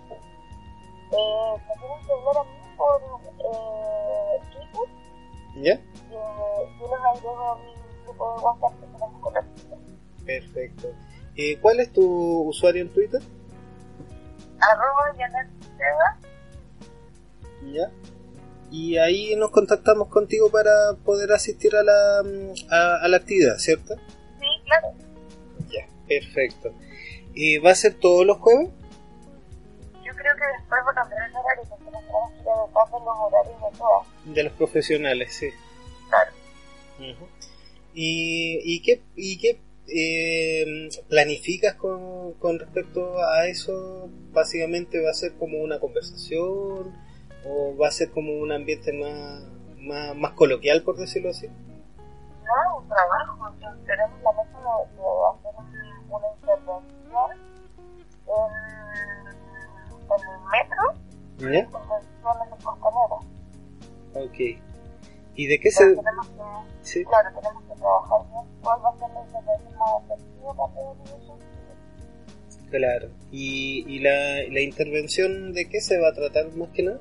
Eh, 1.12 1.56
me 1.68 1.74
tienen 1.76 2.00
que 2.08 2.14
hablar 2.14 2.38
a 2.38 2.44
mí 2.46 2.50
por 2.78 3.02
eh, 3.38 4.40
Twitter. 4.52 4.88
¿Ya? 5.62 5.74
Eh, 5.74 5.82
yo 6.80 6.86
les 6.88 7.00
agrego 7.14 7.52
a 7.52 7.56
mi 7.58 7.74
WhatsApp 8.22 8.74
que 8.80 10.26
Perfecto. 10.26 10.88
Eh, 11.36 11.58
¿Cuál 11.62 11.80
es 11.80 11.92
tu 11.92 12.42
usuario 12.44 12.82
en 12.82 12.90
Twitter? 12.90 13.22
Arroba 14.60 15.14
Janet 15.18 15.48
Ya. 17.74 17.92
Y 18.70 18.98
ahí 18.98 19.36
nos 19.36 19.52
contactamos 19.52 20.08
contigo 20.08 20.50
para 20.50 20.72
poder 21.04 21.32
asistir 21.34 21.76
a 21.76 21.84
la, 21.84 22.24
a, 22.70 23.04
a 23.04 23.08
la 23.08 23.18
actividad, 23.18 23.58
¿cierto? 23.58 23.96
Sí, 24.40 24.48
claro. 24.66 24.94
Ya, 25.70 25.88
perfecto. 26.08 26.74
¿Y 27.34 27.58
va 27.58 27.72
a 27.72 27.76
ser 27.76 27.96
todos 27.96 28.26
los 28.26 28.38
jueves? 28.38 28.70
Yo 30.04 30.14
creo 30.14 30.36
que 30.36 30.46
después 30.58 30.82
va 30.86 30.92
a 30.92 30.96
cambiar 30.96 31.30
el 31.30 31.36
horario 31.36 31.64
porque 31.70 31.86
nos 31.92 32.02
tenemos 32.02 32.32
que 32.32 32.40
ir 32.42 32.48
a 32.48 33.00
los 33.00 33.18
horarios 33.20 33.62
de 33.62 33.78
todas. 33.78 34.08
De 34.26 34.44
los 34.44 34.54
profesionales, 34.54 35.34
sí. 35.34 35.50
Claro. 36.10 36.32
Uh 37.00 37.04
-huh. 37.04 37.28
¿Y, 37.94 38.60
y 38.64 38.82
qué, 38.82 39.02
y 39.16 39.38
qué 39.38 39.60
eh, 39.88 40.90
planificas 41.10 41.76
con, 41.76 42.34
con 42.34 42.60
respecto 42.60 43.22
a 43.24 43.48
eso? 43.48 44.10
Básicamente 44.32 45.02
va 45.04 45.12
a 45.12 45.14
ser 45.14 45.34
como 45.34 45.60
una 45.60 45.80
conversación 45.80 46.96
o 47.46 47.76
va 47.80 47.88
a 47.88 47.92
ser 47.92 48.12
como 48.12 48.34
un 48.34 48.52
ambiente 48.52 48.94
más, 48.94 49.44
más, 49.80 50.16
más 50.16 50.32
coloquial, 50.34 50.84
por 50.84 50.98
decirlo 50.98 51.30
así. 51.32 51.48
No, 51.48 52.78
un 52.80 52.88
trabajo. 52.88 53.50
Entonces, 53.54 53.86
tenemos 53.86 54.22
la 54.24 54.32
meta 54.32 54.60
de, 54.60 54.66
de 54.96 55.04
hacer 55.30 55.54
una, 55.58 55.72
una 56.10 56.28
intervención 56.36 57.32
en, 58.28 58.42
en 60.12 60.22
el 60.30 60.40
metro 60.52 60.84
¿Ya? 61.52 61.60
y 61.60 61.66
convención 61.72 62.36
en 62.44 62.50
costaneros. 62.64 63.22
Ok. 64.14 64.40
¿Y 65.36 65.48
de 65.48 65.60
qué 65.60 65.70
Pero 65.78 65.90
se...? 65.92 65.96
tenemos 65.96 66.28
que, 66.28 66.40
Sí. 66.84 67.04
claro, 67.06 67.30
tenemos 67.40 67.64
que 67.64 67.76
trabajar 67.76 68.22
bien 68.32 68.60
cuál 68.64 68.80
va 68.84 68.90
a 68.90 69.00
ser 69.00 69.10
la 69.10 69.22
intervención 69.26 69.78
más 69.78 70.04
efectiva 70.06 70.56
para. 70.56 70.82
Claro. 72.72 73.10
¿Y, 73.32 73.86
y 73.88 74.00
la, 74.00 74.44
la 74.50 74.62
intervención 74.62 75.54
de 75.54 75.68
qué 75.70 75.82
se 75.82 76.00
va 76.00 76.10
a 76.10 76.14
tratar 76.14 76.56
más 76.56 76.70
que 76.70 76.84
nada? 76.84 77.00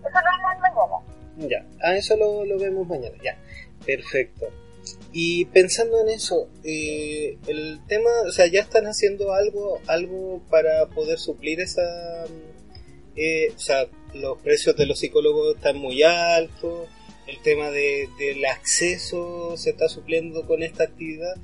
Eso 0.00 0.18
lo 0.20 0.30
vemos 0.32 0.60
mañana. 0.60 1.16
Ya, 1.36 1.66
a 1.86 1.96
eso 1.96 2.16
lo, 2.16 2.44
lo 2.46 2.58
vemos 2.58 2.88
mañana, 2.88 3.16
ya, 3.22 3.36
perfecto. 3.84 4.46
Y 5.12 5.44
pensando 5.46 6.00
en 6.00 6.08
eso, 6.08 6.48
eh, 6.64 7.38
el 7.46 7.80
tema, 7.86 8.08
o 8.26 8.30
sea, 8.30 8.46
ya 8.46 8.60
están 8.60 8.86
haciendo 8.86 9.34
algo, 9.34 9.80
algo 9.86 10.40
para 10.48 10.86
poder 10.86 11.18
suplir 11.18 11.60
esa, 11.60 11.82
eh, 13.16 13.52
o 13.54 13.58
sea, 13.58 13.86
los 14.14 14.38
precios 14.40 14.76
de 14.76 14.86
los 14.86 14.98
psicólogos 14.98 15.56
están 15.56 15.76
muy 15.76 16.02
altos, 16.02 16.88
el 17.26 17.42
tema 17.42 17.70
de, 17.70 18.08
del 18.18 18.44
acceso 18.44 19.56
se 19.56 19.70
está 19.70 19.88
supliendo 19.88 20.46
con 20.46 20.62
esta 20.62 20.84
actividad, 20.84 21.34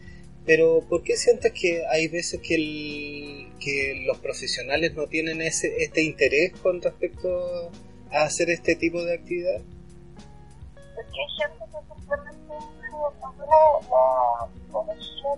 pero 0.44 0.80
¿por 0.88 1.02
qué 1.02 1.16
sientes 1.16 1.52
que 1.52 1.84
hay 1.86 2.08
veces 2.08 2.40
que, 2.40 2.54
el, 2.54 3.52
que 3.60 4.04
los 4.06 4.18
profesionales 4.18 4.94
no 4.94 5.06
tienen 5.06 5.40
ese, 5.40 5.82
este 5.82 6.02
interés 6.02 6.52
con 6.62 6.80
respecto 6.82 7.70
a 8.10 8.22
hacer 8.22 8.50
este 8.50 8.74
tipo 8.76 9.04
de 9.04 9.14
actividad? 9.14 9.60
Porque 10.94 11.18
hay 11.20 11.28
gente 11.38 11.64
que 11.70 11.78
simplemente 11.94 12.54
la 12.92 13.10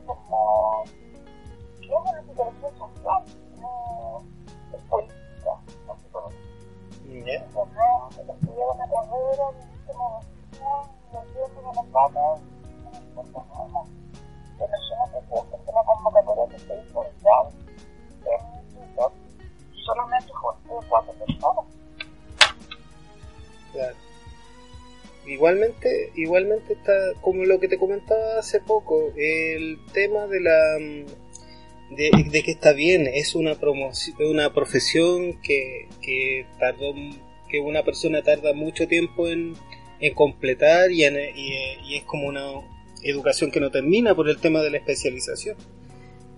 como, 0.07 0.85
digamos, 1.81 2.13
la 2.15 2.23
psicología 2.23 2.71
social, 2.79 3.25
no 3.61 4.25
es 4.73 4.83
política, 4.89 5.53
no, 5.87 5.95
estudiar 8.35 8.69
una 8.75 8.87
carrera, 8.89 9.45
una 9.49 9.65
y 10.21 10.34
Igualmente, 25.27 26.13
igualmente 26.17 26.75
está 26.75 26.93
como 27.23 27.45
lo 27.45 27.59
que 27.59 27.69
te 27.69 27.79
comentaba 27.79 28.39
hace 28.39 28.61
poco, 28.61 29.13
el 29.17 29.79
tema 29.93 30.27
de 30.27 30.41
la 30.41 30.79
de, 31.91 32.11
de 32.31 32.43
que 32.43 32.51
está 32.51 32.73
bien, 32.73 33.07
es 33.07 33.35
una 33.35 33.55
promoción, 33.55 34.17
una 34.21 34.53
profesión 34.53 35.41
que, 35.41 35.89
que 36.03 36.47
tardó 36.59 36.93
que 37.49 37.61
una 37.61 37.83
persona 37.83 38.23
tarda 38.23 38.53
mucho 38.53 38.87
tiempo 38.87 39.29
en, 39.29 39.55
en 40.01 40.15
completar 40.15 40.91
y, 40.91 41.05
en, 41.05 41.17
y, 41.37 41.97
es 41.97 42.05
como 42.05 42.29
una 42.29 42.43
educación 43.03 43.51
que 43.51 43.61
no 43.61 43.71
termina 43.71 44.15
por 44.15 44.29
el 44.29 44.39
tema 44.39 44.61
de 44.61 44.71
la 44.71 44.79
especialización. 44.79 45.57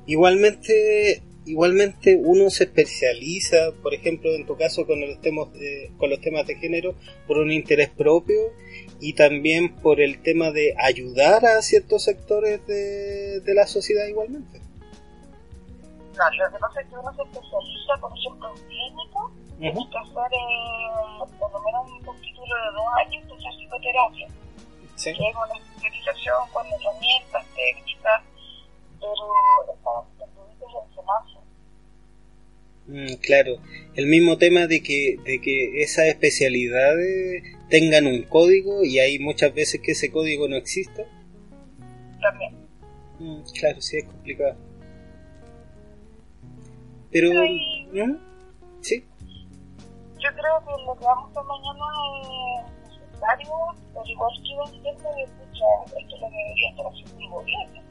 Igualmente, 0.07 1.22
igualmente 1.46 2.16
uno 2.16 2.50
se 2.50 2.64
especializa, 2.64 3.72
por 3.82 3.94
ejemplo, 3.94 4.34
en 4.34 4.46
tu 4.46 4.57
caso 4.57 4.86
con 4.86 5.00
los 5.00 5.20
temas 5.20 5.52
de, 5.52 5.90
con 5.98 6.11
los 6.11 6.20
temas 6.20 6.46
de 6.46 6.57
género 6.57 6.94
por 7.26 7.38
un 7.38 7.50
interés 7.50 7.88
propio 7.90 8.52
y 9.00 9.14
también 9.14 9.74
por 9.76 10.00
el 10.00 10.22
tema 10.22 10.50
de 10.50 10.74
ayudar 10.78 11.44
a 11.46 11.62
ciertos 11.62 12.04
sectores 12.04 12.66
de, 12.66 13.40
de 13.40 13.54
la 13.54 13.66
sociedad 13.66 14.07
igualmente. 14.07 14.61
No, 16.16 16.24
lo 16.30 16.52
que 16.52 16.59
pasa 16.59 16.80
es 16.80 16.88
que 16.88 16.94
uno 16.96 17.14
se 17.14 17.22
especializa, 17.22 18.00
por 18.00 18.12
ejemplo, 18.16 18.48
en 18.48 18.62
clínica, 18.68 19.20
Uh 19.59 19.64
-huh. 19.64 19.90
Pasar 19.90 20.30
eh, 20.32 21.32
por 21.38 21.52
lo 21.52 21.61
menos 21.61 21.82
un 22.07 22.20
título 22.20 22.54
de 22.54 22.72
dos 22.72 22.88
años 23.00 23.24
de 23.28 23.34
psicoterapia. 23.36 24.28
Sí. 24.96 25.12
Que 25.12 25.28
es 25.28 25.36
una 25.36 25.59
especialización 25.59 26.48
con 26.52 26.66
herramientas, 26.66 27.44
técnicas, 27.54 28.22
pero 29.00 29.74
estaba 29.74 30.04
Mm, 32.88 33.14
claro, 33.20 33.57
el 33.96 34.07
mismo 34.07 34.38
tema 34.38 34.68
de 34.68 34.80
que, 34.80 35.16
de 35.24 35.40
que 35.40 35.82
esas 35.82 36.07
especialidades 36.07 37.42
tengan 37.68 38.07
un 38.07 38.22
código 38.22 38.84
y 38.84 39.00
hay 39.00 39.18
muchas 39.18 39.52
veces 39.52 39.80
que 39.80 39.92
ese 39.92 40.12
código 40.12 40.46
no 40.46 40.57
existe. 40.57 41.04
También. 42.20 42.54
Mm, 43.18 43.40
claro, 43.59 43.80
sí, 43.80 43.98
es 43.98 44.04
complicado. 44.04 44.57
Pero... 47.11 47.32
¿no? 47.92 48.26
Yo 50.27 50.33
creo 50.33 50.59
que 50.59 50.85
lo 50.85 50.99
que 50.99 51.05
vamos 51.05 51.37
a 51.37 51.43
mañana 51.45 51.85
es 52.83 52.99
necesario, 52.99 53.53
pero 53.93 54.07
igual 54.07 54.31
que 54.43 54.53
iba 54.53 54.64
a 54.64 54.66
ser 54.66 54.83
de 54.83 55.22
escuchar 55.22 56.03
esto 56.03 56.16
lo 56.20 56.29
que 56.29 56.37
debería 56.37 56.70
estar 56.70 56.87
haciendo 56.87 57.20
el 57.20 57.31
gobierno. 57.31 57.83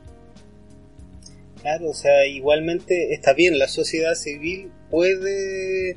Claro, 1.62 1.90
o 1.90 1.94
sea, 1.94 2.28
igualmente 2.28 3.14
está 3.14 3.34
bien, 3.34 3.58
la 3.58 3.70
sociedad 3.70 4.16
civil 4.16 4.70
puede, 4.92 5.96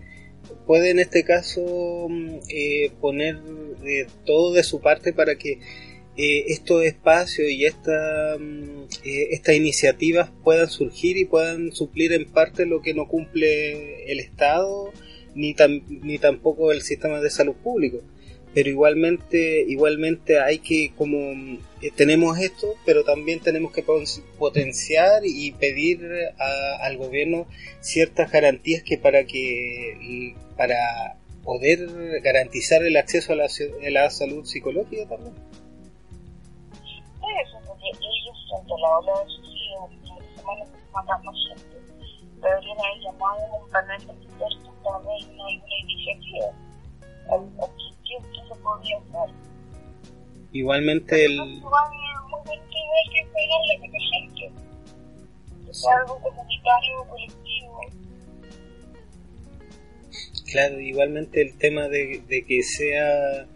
puede 0.64 0.90
en 0.90 1.00
este 1.00 1.24
caso 1.24 2.06
mm, 2.08 2.34
eh, 2.50 2.92
poner 3.00 3.40
eh, 3.84 4.06
todo 4.24 4.52
de 4.52 4.62
su 4.62 4.80
parte 4.80 5.12
para 5.12 5.34
que 5.34 5.58
eh, 6.16 6.52
estos 6.52 6.84
espacios 6.84 7.50
y 7.50 7.64
esta, 7.64 8.36
mm, 8.38 8.86
eh, 9.04 9.28
estas 9.30 9.56
iniciativas 9.56 10.30
puedan 10.44 10.68
surgir 10.68 11.16
y 11.16 11.24
puedan 11.24 11.72
suplir 11.72 12.12
en 12.12 12.30
parte 12.30 12.64
lo 12.64 12.80
que 12.80 12.94
no 12.94 13.08
cumple 13.08 14.04
el 14.12 14.20
Estado 14.20 14.92
ni, 15.34 15.54
tam, 15.54 15.82
ni 15.88 16.18
tampoco 16.18 16.72
el 16.72 16.82
sistema 16.82 17.20
de 17.20 17.30
salud 17.30 17.54
público. 17.54 17.98
Pero 18.54 18.70
igualmente 18.70 19.64
igualmente 19.68 20.40
hay 20.40 20.58
que 20.58 20.92
como 20.96 21.18
eh, 21.82 21.90
tenemos 21.94 22.38
esto 22.38 22.74
pero 22.86 23.04
también 23.04 23.40
tenemos 23.40 23.72
que 23.72 23.84
potenciar 24.38 25.22
y 25.24 25.52
pedir 25.52 26.00
a, 26.38 26.86
al 26.86 26.96
gobierno 26.96 27.46
ciertas 27.80 28.32
garantías 28.32 28.82
que 28.82 28.96
para 28.96 29.24
que 29.24 30.34
para 30.56 31.18
poder 31.48 32.20
garantizar 32.20 32.82
el 32.82 32.96
acceso 32.98 33.32
a 33.32 33.36
la, 33.36 34.10
salud 34.10 34.44
psicológica 34.44 35.08
también. 35.08 35.34
Eso 36.74 37.58
porque 37.66 37.88
ellos 37.88 38.36
frente 38.50 38.72
a 38.74 38.78
la 38.78 38.98
ola 38.98 39.24
de 39.24 40.36
semana 40.36 40.64
deberían 42.40 42.78
haber 42.78 43.00
llamado 43.02 43.40
a 43.40 43.62
un 43.62 43.70
panel 43.70 44.06
de 44.06 44.12
expertos 44.12 44.74
para 44.82 44.98
ver 44.98 45.24
una, 45.32 45.44
una 45.44 45.76
iniciativa 45.82 46.52
Igualmente 50.52 51.24
el... 51.24 51.38
algo 55.92 56.18
comunitario, 56.20 57.04
colectivo. 57.08 57.80
Claro, 60.50 60.80
igualmente 60.80 61.42
el 61.42 61.58
tema 61.58 61.88
de, 61.88 62.22
de, 62.26 62.44
que 62.44 62.62
sea... 62.62 63.46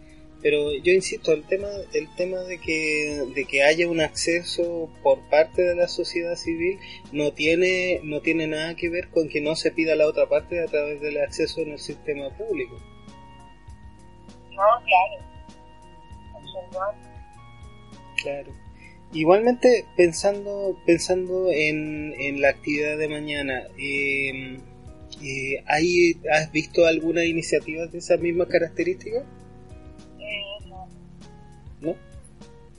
Pero 0.43 0.73
yo 0.73 0.91
insisto, 0.91 1.31
el 1.31 1.45
tema, 1.45 1.69
el 1.93 2.13
tema 2.15 2.39
de 2.39 2.59
que, 2.59 3.23
de 3.33 3.45
que 3.45 3.63
haya 3.63 3.87
un 3.87 4.01
acceso 4.01 4.89
por 5.01 5.21
parte 5.29 5.61
de 5.61 5.73
la 5.73 5.87
sociedad 5.87 6.35
civil 6.35 6.79
no 7.13 7.31
tiene, 7.31 8.01
no 8.03 8.19
tiene 8.19 8.47
nada 8.47 8.75
que 8.75 8.89
ver 8.89 9.07
con 9.07 9.29
que 9.29 9.39
no 9.39 9.55
se 9.55 9.71
pida 9.71 9.95
la 9.95 10.05
otra 10.05 10.27
parte 10.27 10.61
a 10.61 10.65
través 10.65 10.99
del 10.99 11.17
acceso 11.21 11.61
en 11.61 11.71
el 11.71 11.79
sistema 11.79 12.29
público. 12.37 12.77
No, 14.51 14.63
claro. 14.85 15.23
Claro. 18.21 18.51
Igualmente, 19.13 19.85
pensando, 19.95 20.77
pensando 20.85 21.51
en, 21.53 22.13
en 22.19 22.41
la 22.41 22.49
actividad 22.49 22.97
de 22.97 23.07
mañana, 23.07 23.63
eh, 23.77 24.59
eh, 25.23 25.63
¿has 26.29 26.51
visto 26.51 26.85
alguna 26.85 27.23
iniciativa 27.23 27.87
de 27.87 27.99
esa 27.99 28.17
misma 28.17 28.45
característica? 28.45 29.23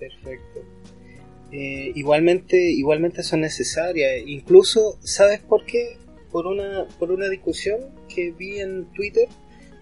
Perfecto. 0.09 0.65
Eh, 1.53 1.93
igualmente, 1.95 2.57
igualmente 2.57 3.23
son 3.23 3.41
necesarias. 3.41 4.23
Incluso, 4.27 4.99
¿sabes 5.03 5.41
por 5.41 5.65
qué? 5.65 5.97
Por 6.31 6.47
una, 6.47 6.87
por 6.99 7.13
una 7.13 7.29
discusión 7.29 7.81
que 8.13 8.33
vi 8.33 8.59
en 8.61 8.87
Twitter 8.93 9.29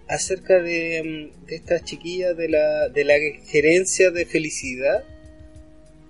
acerca 0.07 0.61
de, 0.61 1.31
mm, 1.33 1.45
de 1.47 1.55
esta 1.55 1.83
chiquilla 1.83 2.33
de 2.33 2.49
la, 2.49 2.89
de 2.89 3.03
la 3.03 3.15
gerencia 3.47 4.11
de 4.11 4.25
felicidad. 4.25 5.03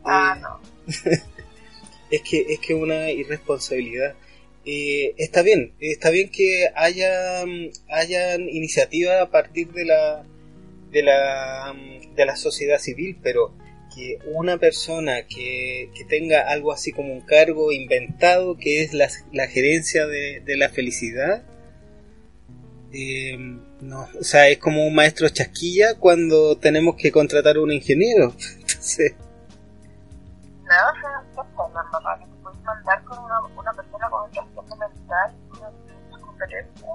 Ah, 0.03 0.35
eh, 0.37 0.41
no. 0.41 0.61
es 2.11 2.21
que 2.21 2.45
es 2.49 2.59
que 2.59 2.75
una 2.75 3.11
irresponsabilidad. 3.11 4.15
Eh, 4.65 5.13
está 5.17 5.41
bien, 5.41 5.73
está 5.79 6.09
bien 6.09 6.29
que 6.29 6.69
haya 6.75 7.45
mm, 7.45 7.69
hayan 7.89 8.49
iniciativas 8.49 9.21
a 9.21 9.29
partir 9.29 9.71
de 9.71 9.85
la 9.85 10.25
de 10.91 11.03
la 11.03 11.73
mm, 11.73 12.15
de 12.15 12.25
la 12.25 12.35
sociedad 12.35 12.79
civil, 12.79 13.17
pero 13.23 13.53
que 13.93 14.19
una 14.25 14.57
persona 14.57 15.23
que, 15.27 15.89
que 15.95 16.05
tenga 16.05 16.41
algo 16.49 16.71
así 16.71 16.91
como 16.91 17.13
un 17.13 17.21
cargo 17.21 17.71
inventado 17.71 18.57
que 18.57 18.83
es 18.83 18.93
la, 18.93 19.09
la 19.31 19.47
gerencia 19.47 20.07
de, 20.07 20.41
de 20.41 20.57
la 20.57 20.69
felicidad 20.69 21.43
eh, 22.95 23.35
no, 23.81 24.07
o 24.19 24.23
sea, 24.23 24.47
es 24.49 24.59
como 24.59 24.85
un 24.85 24.93
maestro 24.93 25.27
chasquilla 25.27 25.95
cuando 25.99 26.55
tenemos 26.57 26.95
que 26.95 27.11
contratar 27.11 27.55
a 27.57 27.61
un 27.61 27.71
ingeniero. 27.71 28.33
Entonces... 28.59 29.15
No, 30.63 30.75
o 30.89 31.01
sea, 31.01 31.73
la 31.73 31.83
mamá 31.91 32.19
que 32.19 32.25
te 32.25 32.35
puedes 32.43 32.61
mandar 32.61 33.03
con 33.03 33.17
una, 33.17 33.39
una 33.41 33.73
persona 33.73 34.09
con 34.09 34.23
un 34.23 34.31
trastorno 34.31 34.75
mental, 34.75 35.35
una 35.51 36.19
conferencia. 36.19 36.87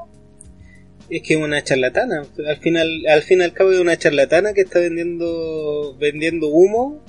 Es 1.11 1.23
que 1.23 1.35
es 1.35 1.41
una 1.41 1.63
charlatana. 1.63 2.25
Al 2.47 2.57
final, 2.59 3.05
al 3.09 3.23
fin 3.23 3.41
y 3.41 3.45
al 3.45 3.53
cabo 3.53 3.73
es 3.73 3.81
una 3.81 3.97
charlatana 3.97 4.53
que 4.53 4.63
está 4.63 4.79
vendiendo, 4.79 5.97
vendiendo 5.99 6.49
humo 6.49 7.01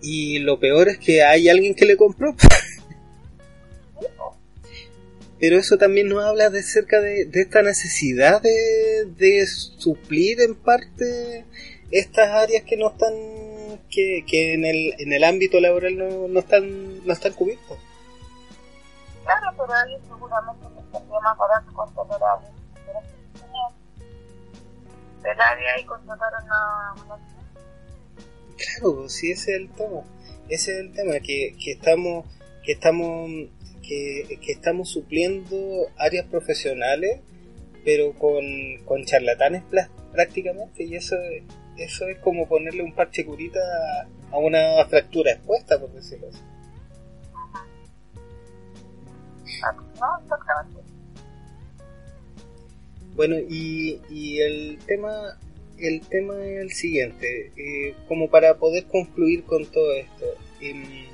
y 0.00 0.38
lo 0.38 0.60
peor 0.60 0.88
es 0.88 0.98
que 0.98 1.22
hay 1.22 1.48
alguien 1.48 1.74
que 1.74 1.86
le 1.86 1.96
compró. 1.96 2.34
pero 5.40 5.56
eso 5.56 5.78
también 5.78 6.08
nos 6.08 6.24
habla 6.24 6.50
de 6.50 6.62
cerca 6.62 7.00
de, 7.00 7.28
esta 7.32 7.62
necesidad 7.62 8.42
de, 8.42 9.46
suplir 9.46 10.40
en 10.40 10.54
parte 10.54 11.44
estas 11.90 12.28
áreas 12.28 12.64
que 12.64 12.76
no 12.76 12.90
están 12.90 13.14
que, 13.90 14.24
que 14.26 14.54
en, 14.54 14.64
el, 14.64 14.94
en 14.98 15.12
el 15.12 15.24
ámbito 15.24 15.60
laboral 15.60 15.96
no, 15.96 16.28
no 16.28 16.40
están 16.40 17.06
no 17.06 17.12
están 17.12 17.32
cubiertas 17.32 17.78
claro 19.24 19.56
pero 19.56 19.72
ahí 19.72 19.96
seguramente 20.06 20.66
estaría 20.66 21.20
más 21.20 21.38
barato 21.38 21.72
contratar 21.72 22.22
a 22.22 22.32
alguien 22.34 22.52
y 25.80 25.84
contratar 25.84 26.32
a 26.34 26.94
una, 27.04 27.18
claro 28.56 29.08
sí 29.08 29.30
ese 29.30 29.52
es 29.52 29.60
el 29.60 29.70
tema. 29.70 30.02
Ese 30.48 30.72
es 30.72 30.78
el 30.78 30.92
tema 30.92 31.20
que, 31.20 31.54
que 31.62 31.72
estamos 31.72 32.26
que 32.64 32.72
estamos 32.72 33.30
que, 33.88 34.38
estamos 34.48 34.90
supliendo 34.90 35.56
áreas 35.96 36.26
profesionales, 36.26 37.20
pero 37.84 38.12
con, 38.12 38.44
con 38.84 39.04
charlatanes 39.04 39.62
prácticamente, 40.12 40.84
y 40.84 40.96
eso, 40.96 41.16
eso 41.76 42.06
es 42.08 42.18
como 42.18 42.46
ponerle 42.48 42.82
un 42.82 42.94
parche 42.94 43.24
curita 43.24 43.60
a 44.30 44.38
una 44.38 44.84
fractura 44.88 45.32
expuesta, 45.32 45.80
por 45.80 45.90
decirlo 45.92 46.28
así. 46.28 46.42
Bueno, 53.18 53.36
y, 53.36 54.00
y 54.08 54.38
el 54.38 54.78
tema 54.86 55.36
el 55.80 56.02
tema 56.02 56.34
es 56.46 56.60
el 56.60 56.72
siguiente, 56.72 57.50
eh, 57.56 57.94
como 58.06 58.30
para 58.30 58.58
poder 58.58 58.84
concluir 58.84 59.42
con 59.42 59.66
todo 59.66 59.92
esto. 59.92 60.24
Eh, 60.60 61.06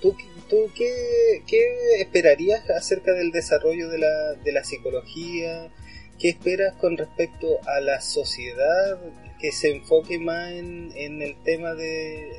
¿Tú, 0.00 0.16
tú 0.48 0.70
qué, 0.76 1.42
qué, 1.48 1.66
esperarías 1.98 2.70
acerca 2.70 3.12
del 3.14 3.32
desarrollo 3.32 3.88
de 3.88 3.98
la, 3.98 4.34
de 4.44 4.52
la 4.52 4.62
psicología? 4.62 5.72
¿Qué 6.20 6.28
esperas 6.28 6.74
con 6.76 6.96
respecto 6.96 7.58
a 7.66 7.80
la 7.80 8.00
sociedad 8.00 9.00
que 9.40 9.50
se 9.50 9.72
enfoque 9.72 10.20
más 10.20 10.52
en, 10.52 10.92
en 10.94 11.20
el 11.20 11.34
tema 11.42 11.74
de, 11.74 12.30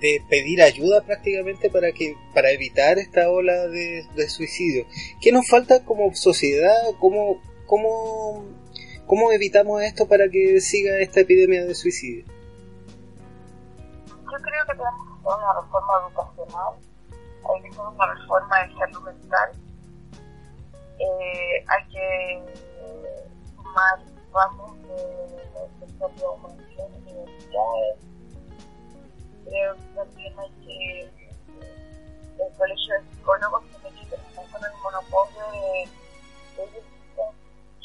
de, 0.00 0.22
pedir 0.28 0.62
ayuda 0.62 1.02
prácticamente 1.04 1.68
para 1.68 1.90
que 1.90 2.14
para 2.32 2.52
evitar 2.52 3.00
esta 3.00 3.28
ola 3.28 3.66
de, 3.66 4.04
de 4.14 4.28
suicidio? 4.28 4.86
¿Qué 5.20 5.32
nos 5.32 5.48
falta 5.48 5.84
como 5.84 6.14
sociedad? 6.14 6.76
¿Cómo, 7.00 7.40
cómo, 7.72 8.44
¿Cómo 9.06 9.32
evitamos 9.32 9.80
esto 9.80 10.06
para 10.06 10.28
que 10.28 10.60
siga 10.60 10.98
esta 10.98 11.20
epidemia 11.20 11.64
de 11.64 11.74
suicidio? 11.74 12.26
Yo 14.06 14.38
creo 14.42 14.66
que 14.66 14.74
tenemos 14.76 15.00
que 15.06 15.12
hacer 15.14 15.38
una 15.38 15.54
reforma 15.58 15.92
educacional. 16.02 16.74
Hay 17.48 17.62
que 17.62 17.68
hacer 17.68 17.80
una 17.80 18.14
reforma 18.14 18.62
de 18.62 18.74
salud 18.74 19.02
mental, 19.04 19.50
eh, 20.98 21.64
hay 21.66 21.88
que 21.88 22.44
sumar 23.56 23.98
ramos 24.34 24.82
de 24.82 24.96
humano 25.96 26.56
en 26.76 26.94
universidades, 26.94 27.96
creo 29.46 29.74
que 29.76 29.86
también 29.96 30.38
hay 30.38 30.50
que 30.62 31.10
el 32.38 32.52
colegio 32.58 32.94
de 32.94 33.16
psicólogos 33.16 33.64
tiene 33.64 33.98
que 33.98 34.06
terminar 34.14 34.46
con 34.52 34.62
el 34.62 34.72
monopolio 34.82 35.44
de, 35.52 36.01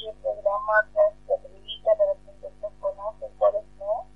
qué 0.08 0.14
programa 0.22 0.88
te 0.94 1.34
acredita, 1.34 1.90
repente 2.00 2.48
usted 2.48 2.72
conoce, 2.80 3.26
cuáles 3.38 3.64
no. 3.78 4.08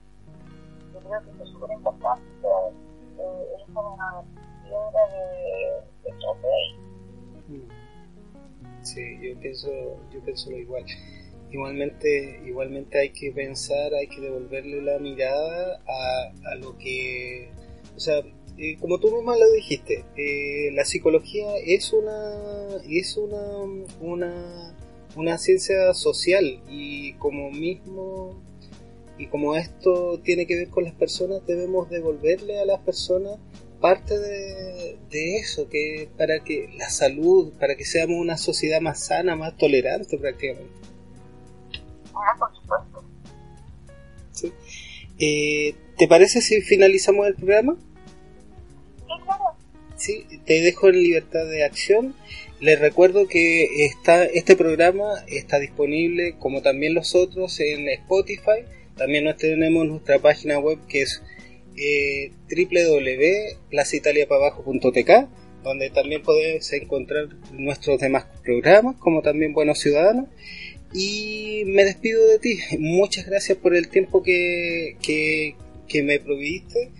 Yo 0.93 0.99
creo 0.99 1.19
que 1.21 1.43
es 1.43 1.49
súper 1.49 1.71
importante, 1.71 2.23
pero 2.41 2.71
eh, 3.19 3.55
es 3.57 3.63
como 3.73 3.93
una 3.95 4.23
piedra 4.63 5.03
de, 5.11 5.23
de. 6.03 6.11
Sí, 8.81 9.19
yo 9.21 9.39
pienso, 9.39 9.69
yo 10.11 10.21
pienso 10.23 10.49
lo 10.51 10.57
igual. 10.57 10.85
Igualmente, 11.51 12.41
igualmente 12.45 12.97
hay 12.97 13.09
que 13.09 13.31
pensar, 13.31 13.93
hay 13.93 14.07
que 14.07 14.21
devolverle 14.21 14.81
la 14.81 14.99
mirada 14.99 15.81
a, 15.85 16.31
a 16.51 16.55
lo 16.55 16.77
que, 16.77 17.51
o 17.95 17.99
sea, 17.99 18.23
eh, 18.57 18.77
como 18.79 18.99
tú 18.99 19.11
misma 19.13 19.35
lo 19.37 19.51
dijiste, 19.51 20.05
eh, 20.15 20.71
la 20.73 20.85
psicología 20.85 21.57
es 21.65 21.91
una, 21.93 22.77
es 22.87 23.17
una, 23.17 23.57
una, 23.99 24.75
una 25.15 25.37
ciencia 25.37 25.93
social 25.93 26.61
y 26.69 27.13
como 27.13 27.51
mismo 27.51 28.41
y 29.17 29.27
como 29.27 29.55
esto 29.55 30.19
tiene 30.23 30.47
que 30.47 30.55
ver 30.55 30.69
con 30.69 30.83
las 30.83 30.93
personas, 30.93 31.45
debemos 31.45 31.89
devolverle 31.89 32.59
a 32.59 32.65
las 32.65 32.79
personas 32.79 33.37
parte 33.79 34.17
de, 34.17 34.97
de, 35.09 35.37
eso, 35.37 35.67
que 35.69 36.09
para 36.17 36.39
que 36.43 36.69
la 36.77 36.89
salud, 36.89 37.53
para 37.59 37.75
que 37.75 37.83
seamos 37.83 38.17
una 38.19 38.37
sociedad 38.37 38.79
más 38.79 39.05
sana, 39.05 39.35
más 39.35 39.57
tolerante 39.57 40.17
prácticamente. 40.17 40.71
Ah, 42.13 42.35
por 42.37 42.55
supuesto. 42.55 43.03
¿Sí? 44.31 44.53
Eh, 45.19 45.75
¿Te 45.97 46.07
parece 46.07 46.41
si 46.41 46.61
finalizamos 46.61 47.27
el 47.27 47.35
programa? 47.35 47.75
Sí, 48.97 49.23
claro. 49.23 49.43
Sí, 49.95 50.25
te 50.45 50.61
dejo 50.61 50.89
en 50.89 50.95
libertad 50.95 51.45
de 51.45 51.63
acción. 51.63 52.15
Les 52.61 52.79
recuerdo 52.79 53.27
que 53.27 53.85
está 53.85 54.23
este 54.23 54.55
programa 54.55 55.23
está 55.27 55.57
disponible, 55.57 56.35
como 56.37 56.61
también 56.61 56.93
los 56.93 57.15
otros, 57.15 57.59
en 57.59 57.89
Spotify. 57.89 58.65
También 58.95 59.23
nos 59.23 59.37
tenemos 59.37 59.87
nuestra 59.87 60.19
página 60.19 60.59
web 60.59 60.77
que 60.87 61.01
es 61.01 61.23
eh, 61.75 62.31
donde 65.63 65.89
también 65.89 66.21
podés 66.21 66.71
encontrar 66.73 67.29
nuestros 67.53 67.99
demás 67.99 68.25
programas, 68.43 68.95
como 68.97 69.23
también 69.23 69.53
Buenos 69.53 69.79
Ciudadanos. 69.79 70.27
Y 70.93 71.63
me 71.65 71.83
despido 71.83 72.27
de 72.27 72.37
ti. 72.37 72.59
Muchas 72.77 73.25
gracias 73.25 73.57
por 73.57 73.75
el 73.75 73.87
tiempo 73.89 74.21
que, 74.21 74.97
que, 75.01 75.55
que 75.87 76.03
me 76.03 76.19
proviste. 76.19 76.91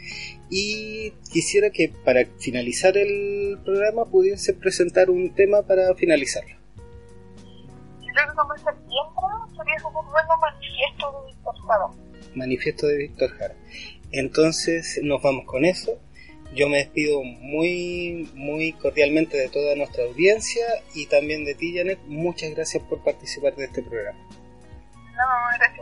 Y 0.53 1.11
quisiera 1.31 1.69
que 1.69 1.93
para 2.03 2.25
finalizar 2.37 2.97
el 2.97 3.57
programa 3.63 4.03
pudiese 4.03 4.53
presentar 4.53 5.09
un 5.09 5.33
tema 5.33 5.61
para 5.61 5.95
finalizarlo. 5.95 6.53
Yo 8.01 8.07
creo 8.13 8.27
que 8.27 8.35
como 8.35 8.53
es 8.53 8.61
septiembre 8.61 8.91
sería 9.55 9.81
como 9.81 10.01
un 10.01 10.11
bueno 10.11 10.37
manifiesto 10.41 11.11
de 11.11 11.27
Víctor 11.31 11.55
Jara. 11.65 11.85
Manifiesto 12.35 12.87
de 12.87 12.97
Víctor 12.97 13.29
Jara. 13.29 13.55
Entonces 14.11 14.99
nos 15.01 15.21
vamos 15.21 15.45
con 15.45 15.63
eso. 15.63 15.97
Yo 16.53 16.67
me 16.67 16.79
despido 16.79 17.23
muy, 17.23 18.29
muy 18.35 18.73
cordialmente 18.73 19.37
de 19.37 19.47
toda 19.47 19.75
nuestra 19.77 20.03
audiencia 20.03 20.65
y 20.93 21.05
también 21.05 21.45
de 21.45 21.55
ti, 21.55 21.77
Janet. 21.77 21.99
Muchas 22.07 22.51
gracias 22.51 22.83
por 22.83 23.01
participar 23.05 23.55
de 23.55 23.65
este 23.65 23.81
programa. 23.81 24.19
No, 25.15 25.25
gracias 25.57 25.81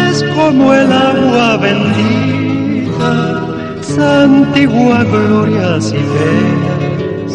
Es 0.08 0.24
como 0.34 0.72
el 0.74 0.92
agua 0.92 1.56
bendita, 1.58 3.12
santigua 3.82 5.04
glorias 5.04 5.92
y 5.92 6.02
penas. 6.14 7.34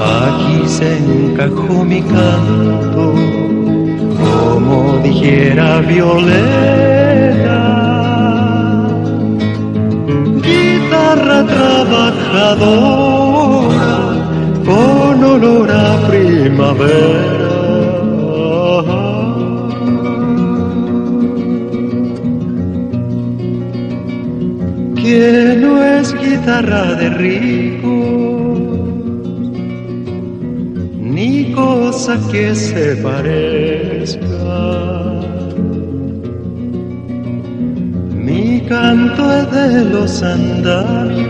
Aquí 0.00 0.58
se 0.66 0.98
encajó 0.98 1.84
mi 1.84 2.02
canto, 2.02 3.14
como 4.22 4.98
dijera 5.02 5.80
Violeta. 5.80 7.60
Guitarra 10.42 11.38
trabajadora 11.46 13.19
con 14.70 15.24
olor 15.24 15.70
a 15.70 16.08
primavera. 16.08 17.58
Que 25.00 25.56
no 25.62 25.72
es 25.82 26.06
guitarra 26.22 26.84
de 27.00 27.08
rico, 27.24 27.96
ni 31.14 31.52
cosa 31.52 32.14
que 32.30 32.54
se 32.54 32.96
parezca. 33.06 34.50
Mi 38.26 38.60
canto 38.68 39.22
es 39.38 39.50
de 39.50 39.84
los 39.86 40.22
andamios 40.22 41.29